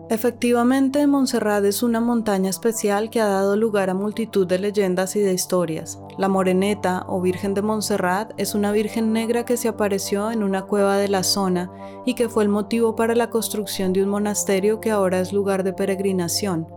[0.08, 5.22] Efectivamente, Montserrat es una montaña especial que ha dado lugar a multitud de leyendas y
[5.22, 6.00] de historias.
[6.20, 10.62] La Moreneta o Virgen de Montserrat es una virgen negra que se apareció en una
[10.62, 11.72] cueva de la zona
[12.06, 15.64] y que fue el motivo para la construcción de un monasterio que ahora es lugar
[15.64, 16.68] de peregrinación.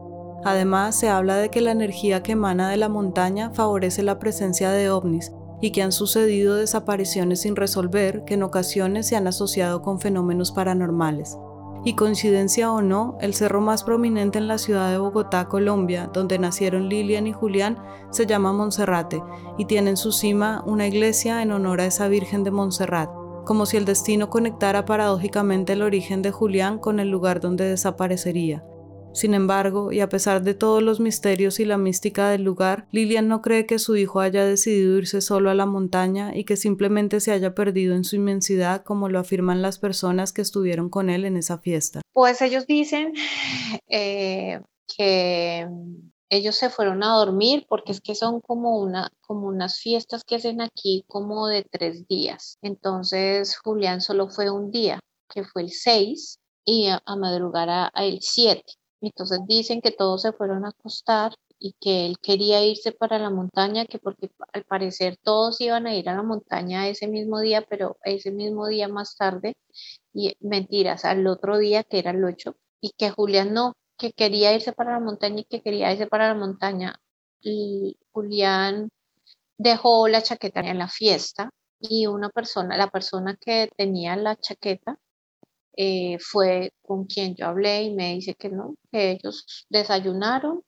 [0.45, 4.71] Además, se habla de que la energía que emana de la montaña favorece la presencia
[4.71, 9.83] de ovnis y que han sucedido desapariciones sin resolver que en ocasiones se han asociado
[9.83, 11.37] con fenómenos paranormales.
[11.85, 16.39] Y coincidencia o no, el cerro más prominente en la ciudad de Bogotá, Colombia, donde
[16.39, 17.79] nacieron Lilian y Julián,
[18.11, 19.23] se llama Monserrate
[19.59, 23.11] y tiene en su cima una iglesia en honor a esa Virgen de Montserrat,
[23.45, 28.65] como si el destino conectara paradójicamente el origen de Julián con el lugar donde desaparecería.
[29.13, 33.29] Sin embargo, y a pesar de todos los misterios y la mística del lugar, Lilian
[33.29, 37.21] no cree que su hijo haya decidido irse solo a la montaña y que simplemente
[37.21, 41.25] se haya perdido en su inmensidad como lo afirman las personas que estuvieron con él
[41.25, 42.01] en esa fiesta.
[42.13, 43.13] Pues ellos dicen
[43.89, 44.61] eh,
[44.97, 45.67] que
[46.31, 50.37] ellos se fueron a dormir porque es que son como, una, como unas fiestas que
[50.37, 52.59] hacen aquí como de tres días.
[52.63, 58.19] Entonces Julián solo fue un día, que fue el 6, y a, madrugar a, el
[58.21, 58.63] 7.
[59.01, 63.31] Entonces dicen que todos se fueron a acostar y que él quería irse para la
[63.31, 67.63] montaña, que porque al parecer todos iban a ir a la montaña ese mismo día,
[67.69, 69.57] pero ese mismo día más tarde,
[70.13, 74.55] y mentiras, al otro día que era el 8, y que Julián no, que quería
[74.55, 77.01] irse para la montaña y que quería irse para la montaña.
[77.41, 78.91] Y Julián
[79.59, 84.99] dejó la chaqueta en la fiesta y una persona, la persona que tenía la chaqueta,
[85.81, 90.63] eh, fue con quien yo hablé y me dice que no, que ellos desayunaron,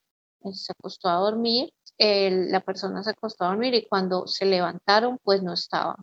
[0.53, 1.68] se acostó a dormir,
[1.99, 5.96] la persona se acostó a dormir y cuando se levantaron pues no estaba.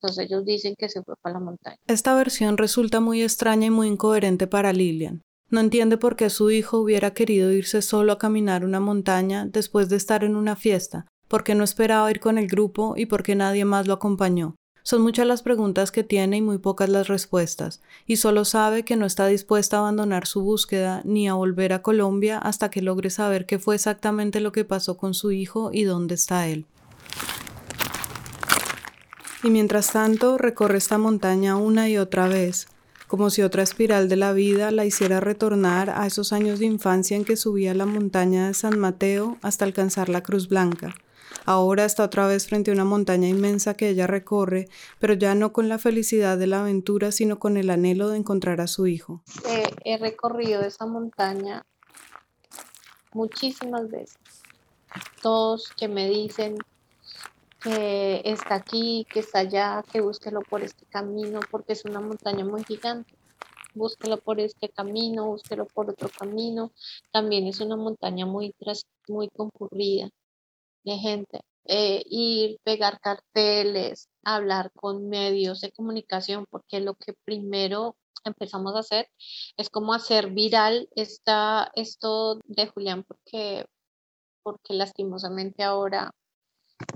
[0.00, 1.78] Entonces ellos dicen que se fue para la montaña.
[1.88, 5.22] Esta versión resulta muy extraña y muy incoherente para Lilian.
[5.50, 9.88] No entiende por qué su hijo hubiera querido irse solo a caminar una montaña después
[9.88, 13.64] de estar en una fiesta, porque no esperaba ir con el grupo y porque nadie
[13.64, 14.54] más lo acompañó.
[14.88, 18.96] Son muchas las preguntas que tiene y muy pocas las respuestas, y solo sabe que
[18.96, 23.10] no está dispuesta a abandonar su búsqueda ni a volver a Colombia hasta que logre
[23.10, 26.64] saber qué fue exactamente lo que pasó con su hijo y dónde está él.
[29.42, 32.68] Y mientras tanto recorre esta montaña una y otra vez,
[33.08, 37.14] como si otra espiral de la vida la hiciera retornar a esos años de infancia
[37.14, 40.94] en que subía la montaña de San Mateo hasta alcanzar la Cruz Blanca
[41.50, 45.50] Ahora está otra vez frente a una montaña inmensa que ella recorre, pero ya no
[45.50, 49.22] con la felicidad de la aventura, sino con el anhelo de encontrar a su hijo.
[49.82, 51.64] he recorrido esa montaña
[53.14, 54.18] muchísimas veces.
[55.22, 56.58] Todos que me dicen
[57.62, 62.44] que está aquí, que está allá, que búsquelo por este camino, porque es una montaña
[62.44, 63.14] muy gigante.
[63.72, 66.72] Búsquelo por este camino, búsquelo por otro camino.
[67.10, 68.54] También es una montaña muy,
[69.08, 70.10] muy concurrida
[70.84, 77.96] de gente, eh, ir, pegar carteles, hablar con medios de comunicación, porque lo que primero
[78.24, 79.08] empezamos a hacer
[79.56, 83.66] es como hacer viral esta, esto de Julián, porque,
[84.42, 86.10] porque lastimosamente ahora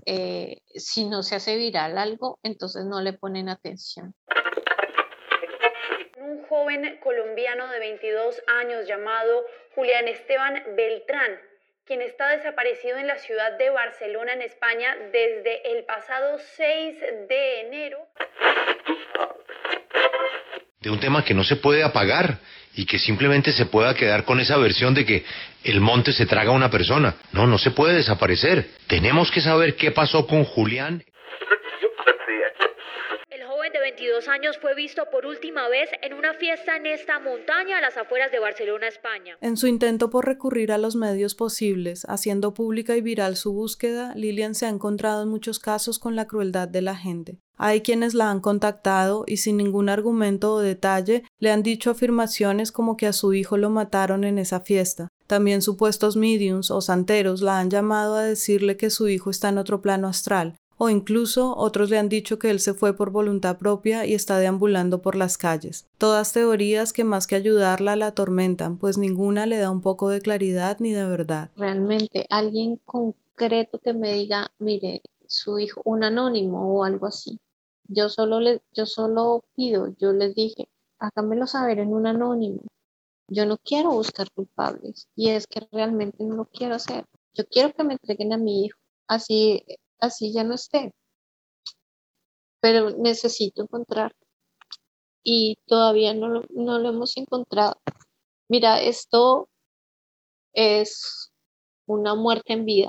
[0.06, 4.14] eh, si no se hace viral algo, entonces no le ponen atención.
[6.18, 11.51] Un joven colombiano de 22 años llamado Julián Esteban Beltrán
[11.86, 16.96] quien está desaparecido en la ciudad de Barcelona, en España, desde el pasado 6
[17.28, 17.98] de enero.
[20.80, 22.38] De un tema que no se puede apagar
[22.74, 25.24] y que simplemente se pueda quedar con esa versión de que
[25.64, 27.16] el monte se traga a una persona.
[27.32, 28.66] No, no se puede desaparecer.
[28.86, 31.04] Tenemos que saber qué pasó con Julián
[33.78, 37.96] 22 años fue visto por última vez en una fiesta en esta montaña a las
[37.96, 39.36] afueras de Barcelona, España.
[39.40, 44.12] En su intento por recurrir a los medios posibles, haciendo pública y viral su búsqueda,
[44.14, 47.38] Lilian se ha encontrado en muchos casos con la crueldad de la gente.
[47.56, 52.72] Hay quienes la han contactado y sin ningún argumento o detalle le han dicho afirmaciones
[52.72, 55.08] como que a su hijo lo mataron en esa fiesta.
[55.26, 59.58] También supuestos mediums o santeros la han llamado a decirle que su hijo está en
[59.58, 63.56] otro plano astral, o incluso otros le han dicho que él se fue por voluntad
[63.56, 65.86] propia y está deambulando por las calles.
[65.96, 70.20] Todas teorías que más que ayudarla la atormentan, pues ninguna le da un poco de
[70.20, 71.52] claridad ni de verdad.
[71.54, 77.38] Realmente alguien concreto que me diga, mire, su hijo, un anónimo o algo así.
[77.86, 80.68] Yo solo, le, yo solo pido, yo les dije,
[80.98, 82.60] háganmelo saber en un anónimo.
[83.28, 87.04] Yo no quiero buscar culpables y es que realmente no lo quiero hacer.
[87.34, 88.78] Yo quiero que me entreguen a mi hijo.
[89.06, 89.64] Así
[90.02, 90.92] así ya no esté.
[92.60, 94.12] Pero necesito encontrar
[95.24, 97.74] y todavía no lo, no lo hemos encontrado.
[98.48, 99.48] Mira, esto
[100.52, 101.32] es
[101.86, 102.88] una muerte en vida.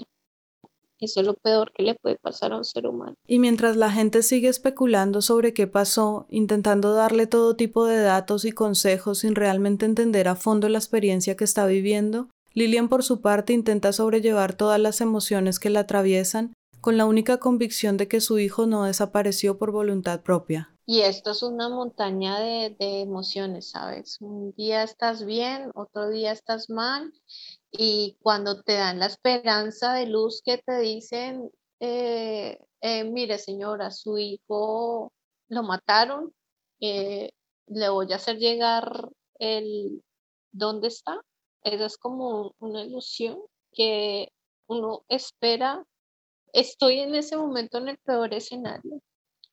[1.00, 3.16] Eso es lo peor que le puede pasar a un ser humano.
[3.28, 8.46] Y mientras la gente sigue especulando sobre qué pasó, intentando darle todo tipo de datos
[8.46, 13.20] y consejos sin realmente entender a fondo la experiencia que está viviendo, Lilian por su
[13.20, 16.54] parte intenta sobrellevar todas las emociones que la atraviesan
[16.84, 20.76] con la única convicción de que su hijo no desapareció por voluntad propia.
[20.86, 24.18] Y esto es una montaña de, emociones, ¿sabes?
[24.20, 27.14] Un día estás bien, otro día estás mal
[27.72, 33.90] y cuando te dan la esperanza de luz que te dicen, eh, eh, mire señora,
[33.90, 35.14] su hijo
[35.48, 36.34] lo mataron,
[36.82, 37.32] eh,
[37.68, 39.08] le voy a hacer llegar
[39.40, 40.04] el
[40.52, 41.22] dónde está.
[41.64, 43.40] Esa es como una ilusión
[43.72, 44.34] que
[44.68, 45.86] uno espera.
[46.54, 49.02] Estoy en ese momento en el peor escenario.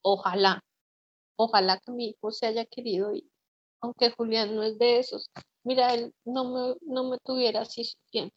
[0.02, 0.60] Ojalá,
[1.36, 3.24] ojalá que mi hijo se haya querido ir,
[3.80, 5.30] aunque Julián no es de esos
[5.64, 7.82] mira, él no me, no me tuviera así
[8.12, 8.30] bien.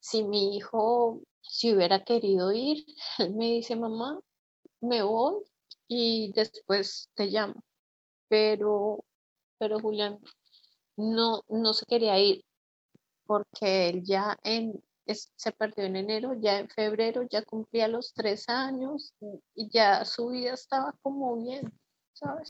[0.00, 2.84] Si mi hijo, si hubiera querido ir,
[3.18, 4.20] él me dice, mamá,
[4.80, 5.42] me voy
[5.88, 7.54] y después te llamo.
[8.28, 9.04] Pero,
[9.58, 10.18] pero Julián
[10.96, 12.44] no, no se quería ir
[13.26, 14.82] porque él ya en,
[15.14, 19.14] se perdió en enero, ya en febrero ya cumplía los tres años
[19.54, 21.72] y ya su vida estaba como bien.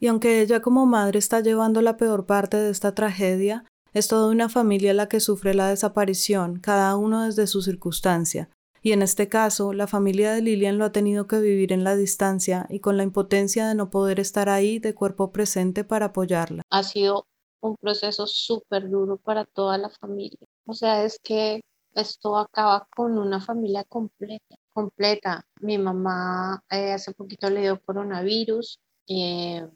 [0.01, 4.31] Y aunque ella como madre está llevando la peor parte de esta tragedia, es toda
[4.31, 8.51] una familia la que sufre la desaparición, cada uno desde su circunstancia.
[8.83, 11.97] Y en este caso, la familia de Lilian lo ha tenido que vivir en la
[11.97, 16.63] distancia y con la impotencia de no poder estar ahí de cuerpo presente para apoyarla.
[16.71, 17.27] Ha sido
[17.61, 20.39] un proceso súper duro para toda la familia.
[20.67, 21.61] O sea, es que
[21.95, 25.45] esto acaba con una familia completa, completa.
[25.61, 28.79] Mi mamá eh, hace poquito le dio coronavirus,
[29.09, 29.67] eh,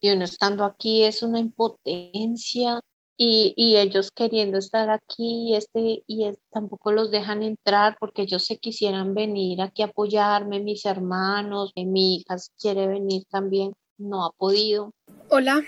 [0.00, 2.80] y uno estando aquí es una impotencia
[3.16, 8.44] y, y, ellos queriendo estar aquí y, este, y tampoco los dejan entrar porque ellos
[8.44, 14.30] se quisieran venir aquí a apoyarme, mis hermanos, mi hija quiere venir también, no ha
[14.30, 14.92] podido.
[15.30, 15.62] Hola,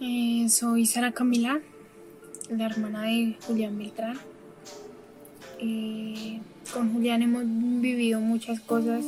[0.00, 1.62] eh, soy Sara Camila,
[2.50, 4.37] la hermana de Julián Beltrán.
[5.58, 9.04] Con Julián hemos vivido muchas cosas,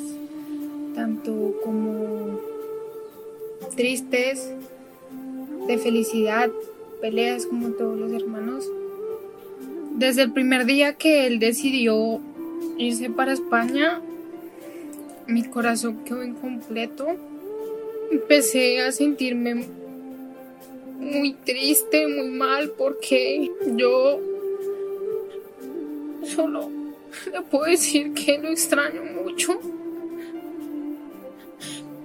[0.95, 2.41] tanto como
[3.77, 4.53] tristes,
[5.69, 6.51] de felicidad,
[7.01, 8.67] peleas como todos los hermanos.
[9.97, 12.21] Desde el primer día que él decidió
[12.79, 14.01] irse para España,
[15.29, 17.07] mi corazón quedó incompleto.
[18.11, 19.67] Empecé a sentirme
[20.99, 24.19] muy triste, muy mal, porque yo
[26.25, 26.71] solo
[27.33, 29.59] le puedo decir que lo extraño mucho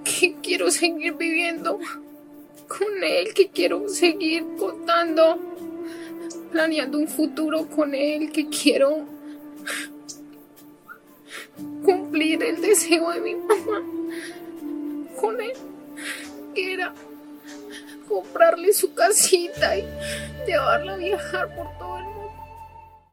[0.04, 1.78] que quiero seguir viviendo
[2.68, 5.38] con él, que quiero seguir contando,
[6.50, 9.04] planeando un futuro con él, que quiero
[11.84, 13.82] cumplir el deseo de mi mamá
[15.20, 15.52] con él,
[16.54, 16.94] que era
[18.08, 19.84] comprarle su casita y
[20.46, 22.15] llevarla a viajar por todo el mundo.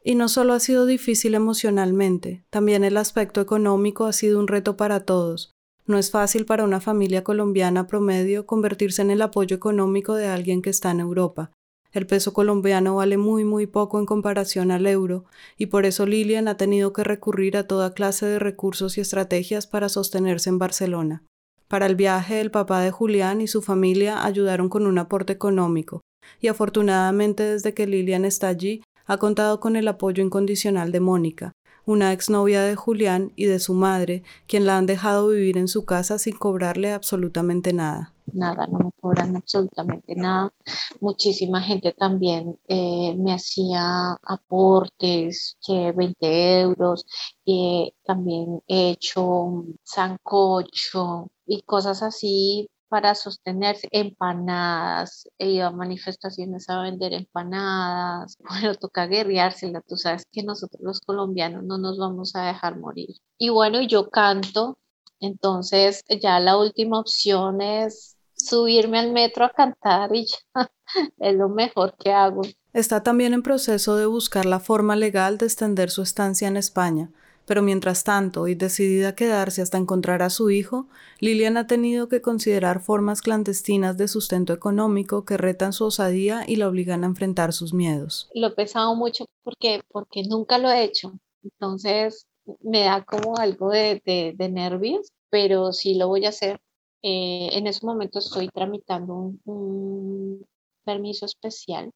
[0.04, 4.76] Y no solo ha sido difícil emocionalmente, también el aspecto económico ha sido un reto
[4.76, 5.54] para todos,
[5.86, 10.62] no es fácil para una familia colombiana promedio convertirse en el apoyo económico de alguien
[10.62, 11.52] que está en Europa.
[11.92, 15.26] El peso colombiano vale muy muy poco en comparación al euro,
[15.58, 19.68] y por eso Lilian ha tenido que recurrir a toda clase de recursos y estrategias
[19.68, 21.24] para sostenerse en Barcelona.
[21.68, 26.02] Para el viaje, el papá de Julián y su familia ayudaron con un aporte económico,
[26.40, 31.54] y afortunadamente desde que Lilian está allí, ha contado con el apoyo incondicional de Mónica,
[31.86, 35.86] una exnovia de Julián y de su madre, quien la han dejado vivir en su
[35.86, 38.14] casa sin cobrarle absolutamente nada.
[38.32, 40.54] Nada, no me cobran absolutamente nada.
[41.02, 47.06] Muchísima gente también eh, me hacía aportes, que 20 euros,
[47.44, 56.70] y también he hecho sancocho y cosas así para sostenerse, empanadas, he ido a manifestaciones
[56.70, 62.36] a vender empanadas, bueno, toca guerreársela, tú sabes que nosotros los colombianos no nos vamos
[62.36, 63.10] a dejar morir.
[63.40, 64.78] Y bueno, yo canto,
[65.20, 70.70] entonces ya la última opción es subirme al metro a cantar y ya
[71.18, 72.44] es lo mejor que hago.
[72.74, 77.10] Está también en proceso de buscar la forma legal de extender su estancia en España
[77.46, 80.88] pero mientras tanto, y decidida a quedarse hasta encontrar a su hijo,
[81.20, 86.56] Lilian ha tenido que considerar formas clandestinas de sustento económico que retan su osadía y
[86.56, 88.30] la obligan a enfrentar sus miedos.
[88.34, 91.14] Lo he pensado mucho porque, porque nunca lo he hecho.
[91.44, 92.26] Entonces,
[92.62, 96.60] me da como algo de, de, nervios, pero sí lo voy a hacer.
[97.02, 100.46] Eh, en ese momento estoy tramitando un, un
[100.86, 101.92] permiso especial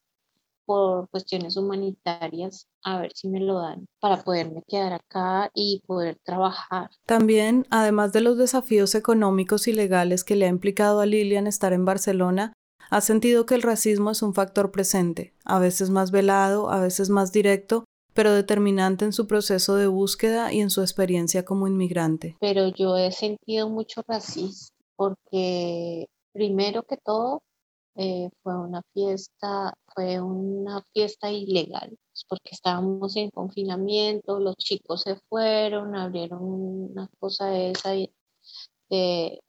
[0.67, 6.17] por cuestiones humanitarias, a ver si me lo dan para poderme quedar acá y poder
[6.23, 6.89] trabajar.
[7.05, 11.71] También, además de los desafíos económicos y legales que le ha implicado a Lilian estar
[11.71, 12.53] en Barcelona,
[12.89, 17.09] ha sentido que el racismo es un factor presente, a veces más velado, a veces
[17.09, 22.35] más directo, pero determinante en su proceso de búsqueda y en su experiencia como inmigrante.
[22.41, 27.41] Pero yo he sentido mucho racismo porque primero que todo
[27.97, 35.01] eh, fue una fiesta, fue una fiesta ilegal, pues, porque estábamos en confinamiento, los chicos
[35.01, 39.39] se fueron, abrieron una cosa de esa, eh,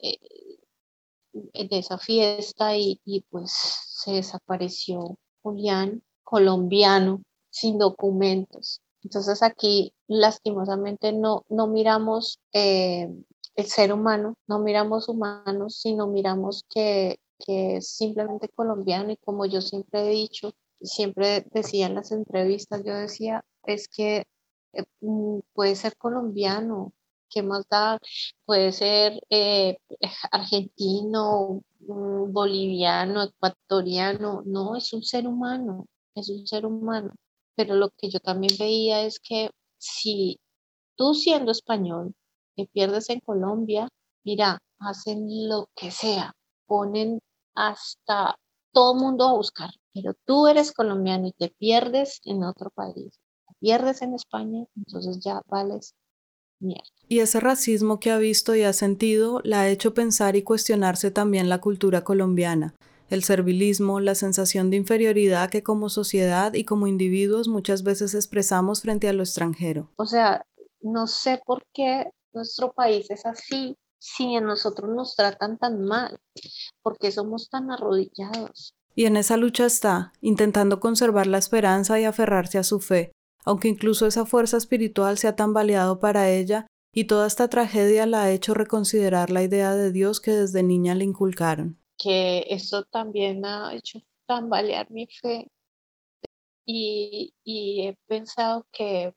[1.52, 8.80] de esa fiesta y, y, pues se desapareció Julián, colombiano, sin documentos.
[9.02, 13.08] Entonces aquí lastimosamente no, no miramos eh,
[13.54, 19.46] el ser humano, no miramos humanos, sino miramos que que es simplemente colombiano y como
[19.46, 24.24] yo siempre he dicho, siempre decía en las entrevistas, yo decía, es que
[24.72, 26.92] eh, mm, puede ser colombiano,
[27.30, 27.98] ¿qué más da?
[28.44, 29.78] Puede ser eh,
[30.32, 37.14] argentino, mm, boliviano, ecuatoriano, no, es un ser humano, es un ser humano.
[37.56, 40.40] Pero lo que yo también veía es que si
[40.96, 42.14] tú siendo español
[42.56, 43.88] te pierdes en Colombia,
[44.24, 46.34] mira, hacen lo que sea,
[46.66, 47.20] ponen
[47.58, 48.38] hasta
[48.72, 53.54] todo mundo a buscar, pero tú eres colombiano y te pierdes en otro país, te
[53.58, 55.94] pierdes en España, entonces ya vales
[56.60, 56.84] mierda.
[57.08, 61.10] Y ese racismo que ha visto y ha sentido la ha hecho pensar y cuestionarse
[61.10, 62.74] también la cultura colombiana,
[63.10, 68.82] el servilismo, la sensación de inferioridad que como sociedad y como individuos muchas veces expresamos
[68.82, 69.90] frente a lo extranjero.
[69.96, 70.44] O sea,
[70.80, 76.18] no sé por qué nuestro país es así, si a nosotros nos tratan tan mal?
[76.82, 78.74] porque somos tan arrodillados?
[78.94, 83.12] Y en esa lucha está, intentando conservar la esperanza y aferrarse a su fe,
[83.44, 88.24] aunque incluso esa fuerza espiritual se ha tambaleado para ella y toda esta tragedia la
[88.24, 91.78] ha hecho reconsiderar la idea de Dios que desde niña le inculcaron.
[91.96, 95.48] Que esto también ha hecho tambalear mi fe
[96.64, 99.14] y, y he pensado que,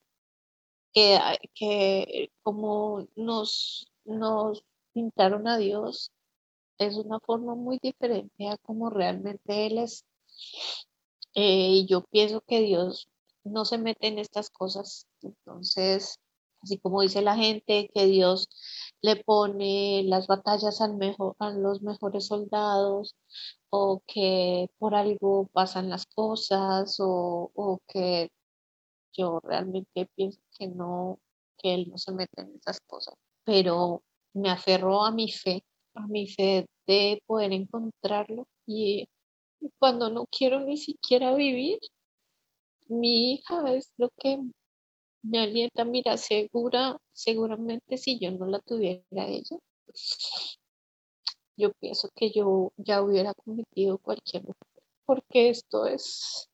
[0.94, 1.20] que,
[1.54, 4.64] que como nos, nos
[4.94, 6.12] pintaron a Dios
[6.78, 10.06] es una forma muy diferente a como realmente Él es.
[11.36, 13.10] Eh, yo pienso que Dios
[13.44, 15.08] no se mete en estas cosas.
[15.22, 16.20] Entonces,
[16.62, 18.50] así como dice la gente, que Dios
[19.02, 23.16] le pone las batallas al mejor, a los mejores soldados,
[23.70, 28.32] o que por algo pasan las cosas, o, o que
[29.14, 31.20] yo realmente pienso que no,
[31.58, 33.16] que Él no se mete en esas cosas.
[33.44, 35.64] Pero me aferró a mi fe,
[35.96, 39.08] a mi fe de poder encontrarlo y
[39.80, 41.80] cuando no quiero ni siquiera vivir,
[42.88, 44.40] mi hija es lo que
[45.24, 49.58] me alienta, mira, segura, seguramente si yo no la tuviera ella,
[51.58, 54.44] yo pienso que yo ya hubiera cometido cualquier
[55.06, 56.50] porque esto es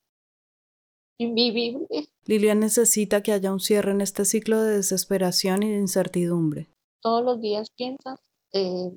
[1.18, 2.10] invivible.
[2.26, 6.70] Lilian necesita que haya un cierre en este ciclo de desesperación y de incertidumbre
[7.02, 8.20] todos los días piensas
[8.54, 8.92] eh,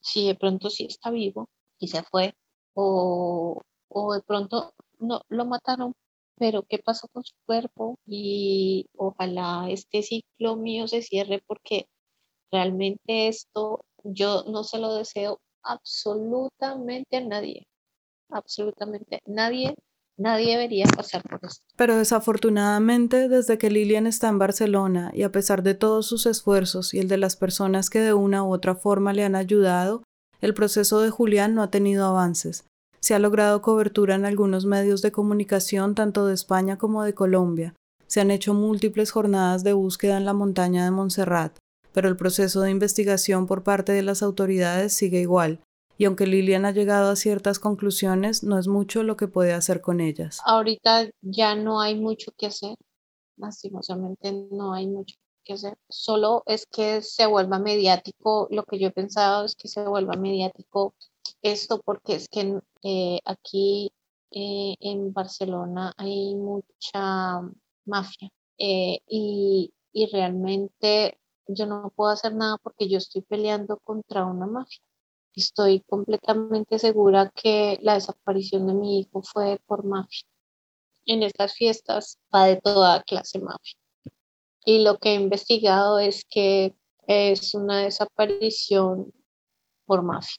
[0.00, 1.48] si de pronto sí está vivo
[1.78, 2.34] y se fue,
[2.74, 5.94] o, o de pronto no lo mataron,
[6.36, 11.88] pero qué pasó con su cuerpo y ojalá este ciclo mío se cierre porque
[12.50, 17.66] realmente esto yo no se lo deseo absolutamente a nadie,
[18.30, 19.74] absolutamente nadie
[20.16, 21.64] Nadie debería pasar por esto.
[21.76, 26.94] Pero desafortunadamente, desde que Lilian está en Barcelona y a pesar de todos sus esfuerzos
[26.94, 30.04] y el de las personas que de una u otra forma le han ayudado,
[30.40, 32.64] el proceso de Julián no ha tenido avances.
[33.00, 37.74] Se ha logrado cobertura en algunos medios de comunicación tanto de España como de Colombia.
[38.06, 41.58] Se han hecho múltiples jornadas de búsqueda en la montaña de Montserrat,
[41.92, 45.60] pero el proceso de investigación por parte de las autoridades sigue igual,
[45.96, 49.80] y aunque Lilian ha llegado a ciertas conclusiones, no es mucho lo que puede hacer
[49.80, 50.40] con ellas.
[50.44, 52.76] Ahorita ya no hay mucho que hacer,
[53.36, 58.88] lastimosamente no hay mucho que hacer, solo es que se vuelva mediático, lo que yo
[58.88, 60.94] he pensado es que se vuelva mediático
[61.42, 63.92] esto porque es que eh, aquí
[64.30, 67.42] eh, en Barcelona hay mucha
[67.84, 74.24] mafia eh, y, y realmente yo no puedo hacer nada porque yo estoy peleando contra
[74.24, 74.80] una mafia
[75.36, 80.22] Estoy completamente segura que la desaparición de mi hijo fue por mafia.
[81.06, 83.74] En estas fiestas va de toda clase mafia.
[84.66, 86.74] y lo que he investigado es que
[87.06, 89.12] es una desaparición
[89.86, 90.38] por mafia.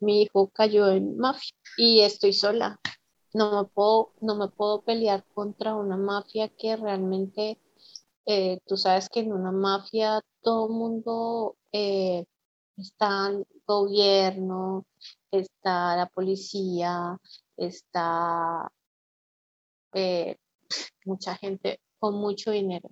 [0.00, 2.80] Mi hijo cayó en mafia y estoy sola.
[3.32, 7.58] No me puedo, no me puedo pelear contra una mafia que realmente,
[8.26, 12.26] eh, tú sabes que en una mafia todo mundo eh,
[12.82, 14.84] está el gobierno,
[15.30, 17.18] está la policía,
[17.56, 18.70] está
[19.94, 20.36] eh,
[21.04, 22.90] mucha gente con mucho dinero.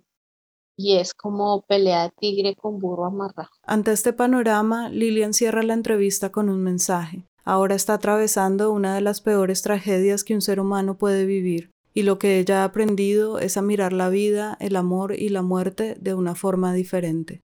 [0.76, 3.50] Y es como pelea de tigre con burro amarrado.
[3.64, 7.26] Ante este panorama, Lilian cierra la entrevista con un mensaje.
[7.44, 12.02] Ahora está atravesando una de las peores tragedias que un ser humano puede vivir, y
[12.02, 15.96] lo que ella ha aprendido es a mirar la vida, el amor y la muerte
[16.00, 17.42] de una forma diferente.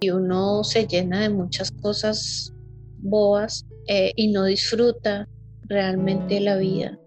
[0.00, 2.52] Y uno se llena de muchas cosas
[2.98, 5.28] boas eh, y no disfruta
[5.68, 6.98] realmente la vida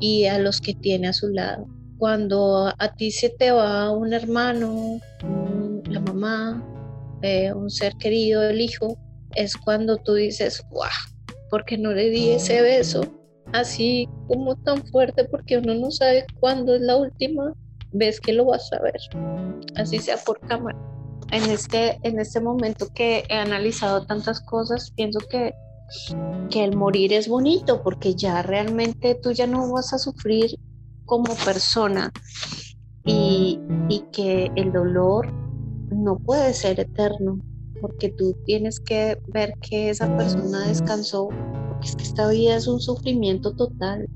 [0.00, 1.66] y a los que tiene a su lado.
[1.98, 5.00] Cuando a ti se te va un hermano,
[5.88, 6.62] la mamá,
[7.22, 8.98] eh, un ser querido, el hijo,
[9.34, 10.90] es cuando tú dices, ¡guau!
[11.50, 13.02] ¿Por qué no le di ese beso?
[13.52, 17.52] Así como tan fuerte, porque uno no sabe cuándo es la última
[17.92, 19.00] vez que lo vas a ver.
[19.76, 20.78] Así sea por cámara.
[21.32, 25.52] En este, en este momento que he analizado tantas cosas, pienso que
[26.50, 30.58] que el morir es bonito porque ya realmente tú ya no vas a sufrir
[31.04, 32.10] como persona
[33.04, 33.60] y,
[34.12, 35.30] que el dolor
[35.90, 37.38] no puede ser eterno
[37.80, 41.28] porque tú tienes que ver que esa persona descansó
[41.68, 44.08] porque es que esta vida es un sufrimiento total.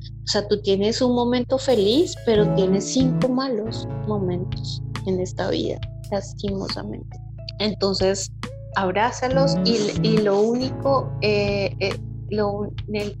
[0.00, 5.78] O sea, tú tienes un momento feliz, pero tienes cinco malos momentos en esta vida,
[6.10, 7.18] lastimosamente.
[7.58, 8.32] Entonces,
[8.74, 11.94] abrázalos y, lo único, eh, eh,
[12.30, 12.68] lo,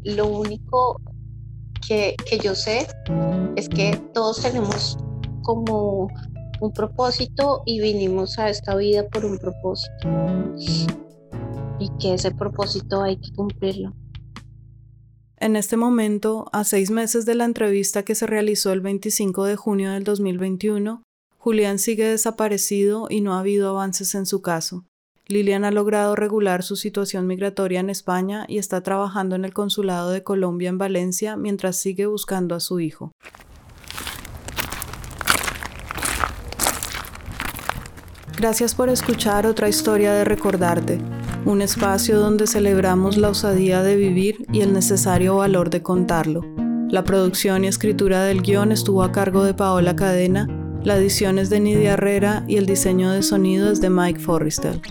[0.04, 1.00] lo, único
[1.86, 2.86] que, que yo sé
[3.54, 4.98] es que todos tenemos
[5.42, 6.08] como
[6.60, 10.08] un propósito y vinimos a esta vida por un propósito
[11.78, 13.94] y que ese propósito hay que cumplirlo.
[15.38, 19.56] En este momento, a seis meses de la entrevista que se realizó el 25 de
[19.56, 21.02] junio del 2021,
[21.36, 24.84] Julián sigue desaparecido y no ha habido avances en su caso.
[25.28, 30.10] Lilian ha logrado regular su situación migratoria en España y está trabajando en el Consulado
[30.10, 33.12] de Colombia en Valencia mientras sigue buscando a su hijo.
[38.36, 40.98] Gracias por escuchar otra historia de Recordarte,
[41.46, 46.44] un espacio donde celebramos la osadía de vivir y el necesario valor de contarlo.
[46.90, 50.48] La producción y escritura del guion estuvo a cargo de Paola Cadena,
[50.84, 54.82] la edición es de Nidia Herrera y el diseño de sonido es de Mike Forrestal.